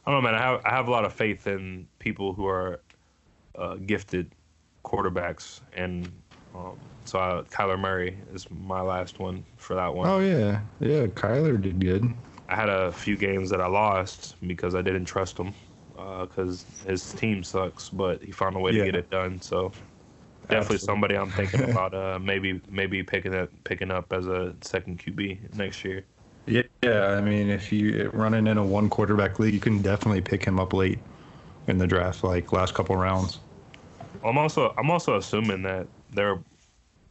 I 0.05 0.11
don't 0.11 0.21
know, 0.21 0.29
man. 0.29 0.35
I 0.35 0.43
have 0.43 0.61
I 0.65 0.69
have 0.71 0.87
a 0.89 0.91
lot 0.91 1.05
of 1.05 1.13
faith 1.13 1.47
in 1.47 1.87
people 1.99 2.33
who 2.33 2.45
are 2.45 2.81
uh, 3.55 3.75
gifted 3.75 4.29
quarterbacks, 4.83 5.61
and 5.73 6.11
um, 6.53 6.77
so 7.05 7.17
I, 7.17 7.43
Kyler 7.49 7.79
Murray 7.79 8.17
is 8.33 8.45
my 8.51 8.81
last 8.81 9.19
one 9.19 9.45
for 9.55 9.75
that 9.75 9.93
one. 9.93 10.09
Oh 10.09 10.19
yeah, 10.19 10.59
yeah. 10.81 11.05
Kyler 11.05 11.61
did 11.61 11.79
good. 11.79 12.13
I 12.51 12.55
had 12.57 12.69
a 12.69 12.93
few 12.93 13.17
games 13.17 13.49
that 13.51 13.61
I 13.61 13.67
lost 13.67 14.37
because 14.47 14.75
I 14.75 14.83
didn't 14.83 15.05
trust 15.05 15.39
him 15.39 15.55
because 15.95 16.67
his 16.85 17.13
team 17.13 17.43
sucks, 17.43 17.89
but 17.89 18.23
he 18.23 18.31
found 18.31 18.57
a 18.57 18.59
way 18.59 18.71
Yeah. 18.71 18.73
to 18.73 18.81
get 18.81 18.95
it 18.95 19.09
done. 19.11 19.41
So 19.41 19.75
definitely 20.49 20.79
Absolutely. 20.79 20.79
somebody 20.79 21.15
I'm 21.17 21.33
thinking 21.33 21.63
about 21.63 21.95
uh, 21.95 22.19
maybe 22.19 22.61
maybe 22.69 23.03
picking 23.03 23.35
up 23.35 23.51
picking 23.65 23.91
up 23.91 24.13
as 24.13 24.27
a 24.27 24.55
second 24.61 24.99
QB 24.99 25.49
next 25.53 25.85
year. 25.85 26.07
Yeah, 26.45 26.63
yeah. 26.83 27.07
I 27.17 27.21
mean, 27.21 27.49
if 27.49 27.71
you 27.71 28.09
running 28.13 28.47
in 28.47 28.57
a 28.57 28.65
one 28.65 28.89
quarterback 28.89 29.39
league, 29.39 29.53
you 29.53 29.59
can 29.59 29.81
definitely 29.81 30.21
pick 30.21 30.43
him 30.45 30.59
up 30.59 30.73
late 30.73 30.99
in 31.67 31.77
the 31.77 31.87
draft, 31.87 32.23
like 32.23 32.51
last 32.53 32.73
couple 32.73 32.95
rounds. 32.97 33.39
I'm 34.23 34.37
also 34.37 34.73
I'm 34.77 34.89
also 34.91 35.17
assuming 35.17 35.63
that 35.63 35.89
they're 36.09 36.43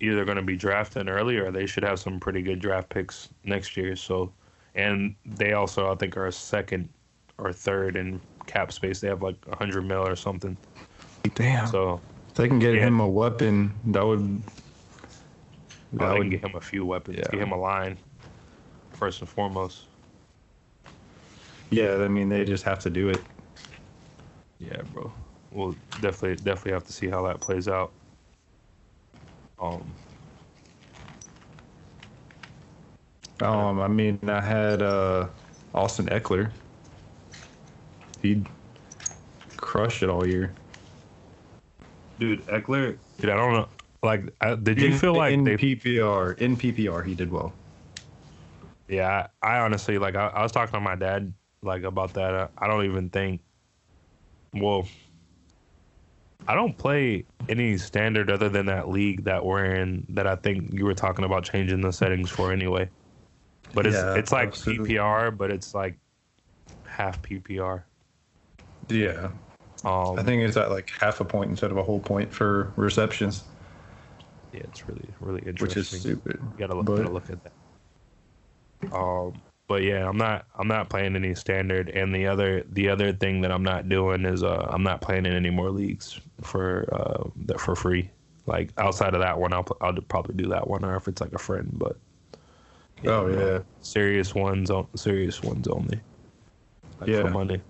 either 0.01 0.25
going 0.25 0.37
to 0.39 0.43
be 0.45 0.57
drafting 0.57 1.09
early 1.09 1.39
or 1.39 1.51
they 1.53 1.67
should 1.67 1.85
have 1.85 2.01
some 2.01 2.21
pretty 2.21 2.43
good 2.43 2.61
draft 2.61 2.91
picks 2.91 3.31
next 3.45 3.77
year. 3.77 3.97
So, 3.97 4.35
and 4.81 5.15
they 5.25 5.53
also 5.53 5.91
I 5.93 5.95
think 5.95 6.17
are 6.17 6.31
second 6.31 6.89
or 7.39 7.53
third 7.53 7.97
in 7.97 8.21
cap 8.47 8.73
space. 8.73 9.01
They 9.01 9.09
have 9.09 9.23
like 9.23 9.37
100 9.47 9.83
mil 9.85 10.07
or 10.07 10.17
something. 10.17 10.57
Damn. 11.35 11.67
So 11.67 12.01
If 12.29 12.35
they 12.35 12.49
can 12.49 12.59
get 12.59 12.75
Yeah. 12.75 12.87
him 12.87 13.01
a 13.01 13.09
weapon, 13.09 13.75
that 13.87 14.05
would. 14.05 14.43
That 15.93 16.13
they 16.13 16.19
would 16.19 16.23
can 16.23 16.31
get 16.31 16.45
him 16.45 16.57
a 16.57 16.61
few 16.61 16.85
weapons. 16.87 17.19
Yeah. 17.19 17.31
Get 17.31 17.41
him 17.41 17.53
a 17.53 17.57
line, 17.57 17.99
first 18.93 19.21
and 19.21 19.29
foremost. 19.29 19.85
yeah, 21.71 21.97
I 21.97 22.09
mean, 22.09 22.29
they 22.29 22.45
just 22.45 22.65
have 22.65 22.79
to 22.81 22.91
do 22.91 23.09
it. 23.11 23.21
Yeah, 24.59 24.83
bro. 24.93 25.13
We'll 25.53 25.75
definitely 26.01 26.37
definitely 26.37 26.73
have 26.73 26.85
to 26.85 26.93
see 26.93 27.09
how 27.09 27.23
that 27.27 27.41
plays 27.41 27.67
out. 27.69 27.93
Um, 29.61 29.83
Um, 33.41 33.81
I 33.81 33.89
mean, 33.89 34.19
I 34.29 34.41
had 34.41 34.83
uh, 34.83 35.29
Austin 35.75 36.07
Ekeler. 36.07 36.51
He 38.23 38.43
crushed 39.57 40.03
it 40.03 40.09
all 40.11 40.27
year. 40.27 40.53
dude, 42.19 42.45
Ekeler. 42.47 42.99
Dude, 43.19 43.31
I 43.31 43.37
don't 43.37 43.53
know. 43.53 43.69
Like, 44.03 44.25
I, 44.41 44.55
did 44.55 44.81
you 44.81 44.89
In- 44.89 44.99
feel 44.99 45.15
like 45.15 45.33
in 45.33 45.45
they? 45.45 45.57
PPR 45.57 46.39
in 46.39 46.57
PPR 46.57 47.05
he 47.05 47.15
did 47.15 47.31
well. 47.31 47.53
Yeah, 48.89 49.29
I, 49.43 49.57
I 49.57 49.61
honestly 49.61 49.99
like. 49.99 50.17
I, 50.17 50.27
I 50.29 50.43
was 50.43 50.53
talking 50.53 50.73
to 50.73 50.81
my 50.81 50.97
dad 50.97 51.33
like 51.63 51.83
about 51.85 52.15
that. 52.15 52.35
I, 52.35 52.49
I 52.59 52.67
don't 52.67 52.85
even 52.85 53.09
think. 53.11 53.41
Well, 54.55 54.89
I 56.49 56.55
don't 56.55 56.77
play 56.77 57.25
any 57.49 57.77
standard 57.79 58.31
other 58.31 58.49
than 58.49 58.67
that 58.67 58.89
league 58.89 59.25
that 59.25 59.45
we're 59.45 59.65
in. 59.67 60.07
That 60.11 60.27
I 60.27 60.37
think 60.37 60.73
you 60.73 60.85
were 60.85 60.95
talking 60.95 61.25
about 61.25 61.45
changing 61.45 61.83
the 61.83 61.93
settings 61.93 62.31
for 62.31 62.53
anyway. 62.53 62.89
But 63.75 63.87
it's 63.87 63.97
Yeah, 63.97 64.15
it's 64.17 64.33
like 64.33 64.49
absolutely. 64.49 64.95
PPR, 64.95 65.37
but 65.37 65.51
it's 65.51 65.75
like 65.75 65.97
half 66.85 67.21
PPR. 67.23 67.83
Yeah, 68.89 69.31
Um, 69.85 70.19
I 70.19 70.23
think 70.25 70.43
it's 70.43 70.57
at 70.57 70.71
like 70.71 70.91
half 70.91 71.21
a 71.21 71.25
point 71.25 71.51
instead 71.51 71.71
of 71.71 71.77
a 71.77 71.83
whole 71.83 72.01
point 72.01 72.33
for 72.33 72.73
receptions, 72.77 73.45
yeah, 74.53 74.61
it's 74.65 74.89
really 74.89 75.09
really 75.21 75.43
interesting. 75.47 75.69
which 75.69 75.77
is 75.77 75.89
stupid. 76.01 76.39
You 76.43 76.59
gotta 76.59 76.75
look, 76.75 76.87
But- 76.87 76.97
gotta 76.97 77.11
look 77.11 77.31
at 77.31 77.39
that. 77.45 77.53
Um, 78.93 79.41
but 79.69 79.83
yeah, 79.83 80.09
I'm 80.09 80.17
not 80.17 80.47
I'm 80.59 80.67
not 80.67 80.89
playing 80.89 81.15
any 81.15 81.35
standard, 81.37 81.91
and 81.91 82.13
the 82.15 82.27
other 82.27 82.65
the 82.73 82.89
other 82.89 83.13
thing 83.13 83.43
that 83.43 83.53
I'm 83.53 83.63
not 83.63 83.89
doing 83.89 84.25
is 84.25 84.43
uh 84.43 84.67
I'm 84.69 84.83
not 84.83 85.01
playing 85.01 85.27
in 85.27 85.33
any 85.33 85.51
more 85.51 85.71
leagues 85.71 86.21
for 86.43 86.89
uh 86.93 87.57
for 87.59 87.77
free. 87.77 88.11
Like 88.47 88.73
outside 88.79 89.15
of 89.15 89.21
that 89.21 89.39
one, 89.39 89.53
I'll 89.53 89.67
I'll 89.81 89.93
probably 90.09 90.35
do 90.35 90.49
that 90.49 90.67
one, 90.67 90.85
or 90.85 90.97
if 90.97 91.07
it's 91.07 91.21
like 91.21 91.33
a 91.35 91.39
friend, 91.39 91.71
but 91.75 91.97
Oh 93.07 93.27
yeah, 93.29 93.61
serious 93.81 94.35
ones 94.35 94.71
on 94.71 94.87
serious 94.97 95.43
ones 95.43 95.67
only. 95.69 96.01
Like 97.01 97.09
Yeah. 97.11 97.23
for 97.23 97.31
money. 97.31 97.61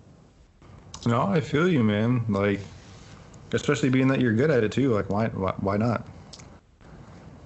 no, 1.07 1.23
I 1.23 1.40
feel 1.40 1.69
you, 1.69 1.83
man. 1.85 2.25
Like, 2.29 2.61
especially 3.53 3.88
being 3.90 4.09
that 4.09 4.21
you're 4.21 4.33
good 4.35 4.51
at 4.51 4.64
it 4.64 4.73
too. 4.73 4.93
Like, 4.93 5.09
why 5.09 5.29
why, 5.29 5.55
why 5.59 5.77
not? 5.77 6.07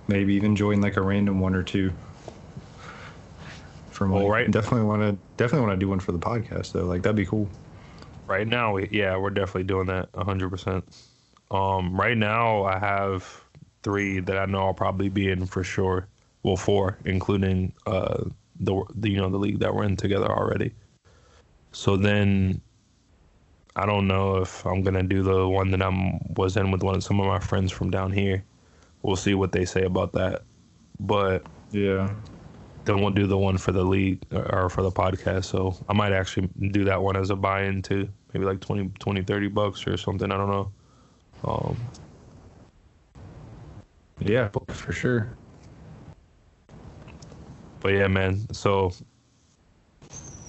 Maybe 0.09 0.35
even 0.35 0.57
join 0.57 0.81
like 0.81 0.97
a 0.97 1.03
random 1.03 1.41
one 1.41 1.55
or 1.55 1.63
two. 1.63 1.93
From 3.91 4.11
Well, 4.11 4.25
like, 4.25 4.33
right- 4.33 4.51
definitely 4.51 4.87
want 4.87 5.03
to 5.03 5.17
definitely 5.37 5.67
want 5.69 5.79
to 5.79 5.85
do 5.85 5.89
one 5.89 6.01
for 6.01 6.13
the 6.13 6.19
podcast 6.19 6.73
though. 6.73 6.85
Like 6.85 7.03
that'd 7.03 7.17
be 7.17 7.27
cool. 7.27 7.49
Right 8.27 8.49
now, 8.49 8.73
we, 8.73 8.89
yeah, 8.91 9.17
we're 9.19 9.29
definitely 9.31 9.65
doing 9.65 9.87
that 9.89 10.11
100%. 10.13 10.83
Um, 11.51 11.95
right 11.95 12.17
now, 12.17 12.65
I 12.65 12.79
have 12.79 13.45
three 13.83 14.19
that 14.21 14.39
I 14.39 14.47
know 14.47 14.61
I'll 14.61 14.73
probably 14.75 15.11
be 15.11 15.31
in 15.31 15.45
for 15.45 15.63
sure. 15.63 16.09
Well, 16.45 16.57
four, 16.57 16.99
including 17.07 17.73
uh, 17.87 18.25
the, 18.61 18.85
the 18.95 19.11
you 19.11 19.19
know 19.19 19.31
the 19.31 19.39
league 19.39 19.61
that 19.61 19.75
we're 19.75 19.85
in 19.85 19.97
together 19.97 20.31
already. 20.31 20.75
So 21.73 21.97
then, 21.97 22.61
I 23.77 23.87
don't 23.87 24.07
know 24.07 24.37
if 24.37 24.65
I'm 24.67 24.83
gonna 24.83 25.03
do 25.03 25.23
the 25.23 25.49
one 25.49 25.71
that 25.73 25.83
I'm 25.83 26.21
was 26.37 26.57
in 26.57 26.71
with 26.71 26.83
one 26.83 26.95
of 26.97 27.03
some 27.05 27.21
of 27.21 27.27
my 27.27 27.41
friends 27.41 27.73
from 27.73 27.91
down 27.91 28.13
here. 28.13 28.45
We'll 29.03 29.17
see 29.17 29.35
what 29.35 29.53
they 29.53 29.65
say 29.65 29.85
about 29.85 30.13
that. 30.13 30.43
But 31.01 31.47
Yeah. 31.71 32.15
then 32.85 33.01
we'll 33.01 33.11
do 33.11 33.27
the 33.27 33.39
one 33.39 33.59
for 33.59 33.73
the 33.73 33.85
league 33.85 34.23
or 34.33 34.69
for 34.71 34.83
the 34.83 34.93
podcast. 34.93 35.47
So 35.47 35.77
I 35.89 35.95
might 35.95 36.13
actually 36.13 36.49
do 36.71 36.85
that 36.85 37.03
one 37.03 37.17
as 37.17 37.31
a 37.31 37.37
buy-in 37.37 37.83
too. 37.83 38.09
Maybe 38.33 38.45
like 38.45 38.61
20, 38.61 38.91
20 38.99 39.23
30 39.23 39.49
bucks 39.49 39.87
or 39.87 39.97
something. 39.97 40.31
I 40.31 40.37
don't 40.37 40.51
know. 40.51 40.73
Um, 41.45 41.77
Yeah, 44.21 44.49
for 44.69 44.93
sure. 44.93 45.39
But 47.85 47.93
yeah, 47.93 48.09
man. 48.09 48.47
So 48.53 48.93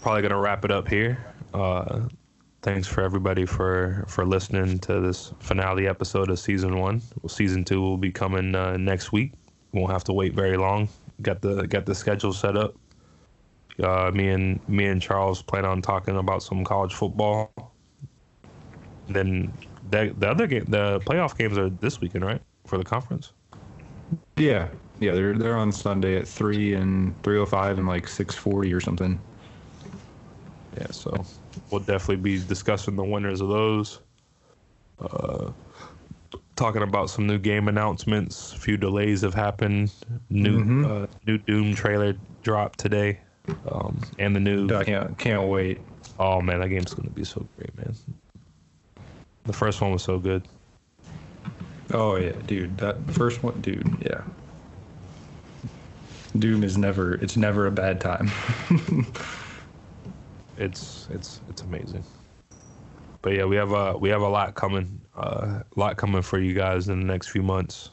probably 0.02 0.22
gonna 0.22 0.40
wrap 0.40 0.64
it 0.64 0.72
up 0.72 0.88
here. 0.88 1.24
Uh, 1.54 2.08
thanks 2.62 2.88
for 2.88 3.02
everybody 3.02 3.46
for 3.46 4.06
for 4.08 4.26
listening 4.26 4.80
to 4.80 5.02
this 5.02 5.34
finale 5.40 5.86
episode 5.86 6.30
of 6.30 6.40
season 6.40 6.80
one. 6.80 7.02
Well, 7.22 7.30
season 7.30 7.66
two 7.66 7.82
will 7.82 7.98
be 7.98 8.10
coming 8.10 8.56
uh, 8.56 8.78
next 8.78 9.12
week. 9.12 9.34
Won't 9.74 9.92
have 9.92 10.06
to 10.06 10.14
wait 10.14 10.34
very 10.34 10.56
long. 10.56 10.88
Got 11.22 11.42
the 11.42 11.68
got 11.68 11.86
the 11.86 11.94
schedule 11.94 12.32
set 12.32 12.56
up. 12.56 12.74
Uh, 13.84 14.12
me 14.14 14.30
and 14.30 14.66
me 14.70 14.86
and 14.86 15.02
Charles 15.02 15.42
plan 15.42 15.66
on 15.66 15.82
talking 15.82 16.16
about 16.16 16.42
some 16.42 16.64
college 16.64 16.94
football. 16.94 17.52
Then 19.10 19.52
the 19.90 20.16
the 20.18 20.30
other 20.30 20.48
game, 20.48 20.64
the 20.70 21.02
playoff 21.02 21.38
games 21.38 21.58
are 21.58 21.70
this 21.70 22.00
weekend, 22.00 22.24
right? 22.24 22.42
For 22.66 22.78
the 22.78 22.86
conference. 22.86 23.34
Yeah. 24.38 24.70
Yeah, 25.00 25.12
they're 25.14 25.34
they're 25.38 25.58
on 25.58 25.72
Sunday 25.72 26.18
at 26.18 26.28
three 26.28 26.74
and 26.74 27.14
three 27.24 27.38
oh 27.38 27.46
five 27.46 27.78
and 27.78 27.88
like 27.88 28.08
six 28.08 28.34
forty 28.36 28.74
or 28.74 28.80
something. 28.80 29.20
Yeah, 30.78 30.88
so 30.92 31.26
we'll 31.72 31.82
definitely 31.82 32.18
be 32.18 32.40
discussing 32.46 32.96
the 32.96 33.04
winners 33.04 33.42
of 33.42 33.50
those. 33.50 34.00
Uh, 35.00 35.52
talking 36.56 36.82
about 36.82 37.10
some 37.10 37.28
new 37.28 37.38
game 37.38 37.68
announcements. 37.68 38.54
A 38.54 38.58
few 38.58 38.78
delays 38.78 39.22
have 39.22 39.34
happened. 39.34 39.92
New 40.30 40.64
Mhm. 40.64 41.04
uh, 41.04 41.08
new 41.28 41.38
Doom 41.38 41.76
trailer 41.76 42.16
dropped 42.44 42.80
today, 42.80 43.20
um, 43.70 44.00
and 44.20 44.36
the 44.36 44.40
new. 44.40 44.74
I 44.74 44.84
can't 44.86 45.18
can't 45.18 45.48
wait. 45.50 45.80
Oh 46.20 46.40
man, 46.42 46.62
that 46.62 46.70
game's 46.70 46.94
gonna 46.94 47.10
be 47.10 47.26
so 47.26 47.46
great, 47.58 47.76
man. 47.78 47.94
The 49.44 49.54
first 49.54 49.82
one 49.82 49.92
was 49.92 50.04
so 50.04 50.20
good. 50.20 50.48
Oh 51.94 52.16
yeah, 52.16 52.32
dude. 52.48 52.78
That 52.78 52.98
first 53.12 53.44
one, 53.44 53.60
dude. 53.62 53.88
Yeah. 54.02 54.22
Doom 56.40 56.64
is 56.64 56.78
never. 56.78 57.16
It's 57.16 57.38
never 57.38 57.68
a 57.68 57.72
bad 57.72 58.02
time. 58.02 58.32
It's 60.58 61.08
it's 61.12 61.42
it's 61.50 61.62
amazing. 61.64 62.04
But 63.22 63.34
yeah, 63.34 63.46
we 63.46 63.56
have 63.56 63.72
a 63.72 63.98
we 63.98 64.10
have 64.10 64.22
a 64.22 64.28
lot 64.28 64.56
coming. 64.56 65.02
Uh, 65.18 65.62
a 65.76 65.80
lot 65.80 65.98
coming 65.98 66.22
for 66.22 66.40
you 66.40 66.54
guys 66.54 66.88
in 66.90 67.00
the 67.00 67.06
next 67.06 67.30
few 67.30 67.44
months. 67.44 67.90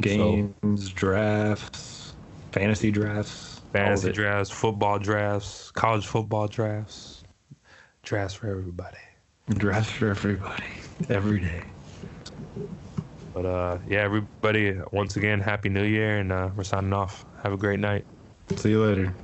Games, 0.00 0.90
drafts, 0.90 2.14
fantasy 2.52 2.90
drafts, 2.90 3.60
fantasy 3.72 4.12
drafts, 4.12 4.50
football 4.50 4.98
drafts, 4.98 5.70
college 5.72 6.06
football 6.06 6.48
drafts, 6.48 7.22
drafts 8.02 8.34
for 8.34 8.48
everybody. 8.48 8.96
drafts 9.50 9.90
for 9.90 10.08
everybody, 10.08 10.64
every 11.08 11.40
day. 11.40 11.62
But 13.34 13.46
uh, 13.46 13.78
yeah, 13.88 14.00
everybody, 14.00 14.78
once 14.92 15.16
again, 15.16 15.40
happy 15.40 15.68
New 15.68 15.84
Year, 15.84 16.18
and 16.18 16.32
uh, 16.32 16.50
we're 16.56 16.64
signing 16.64 16.92
off. 16.92 17.24
Have 17.44 17.52
a 17.52 17.58
great 17.58 17.78
night. 17.78 18.06
See 18.56 18.70
you 18.70 18.82
later. 18.82 19.14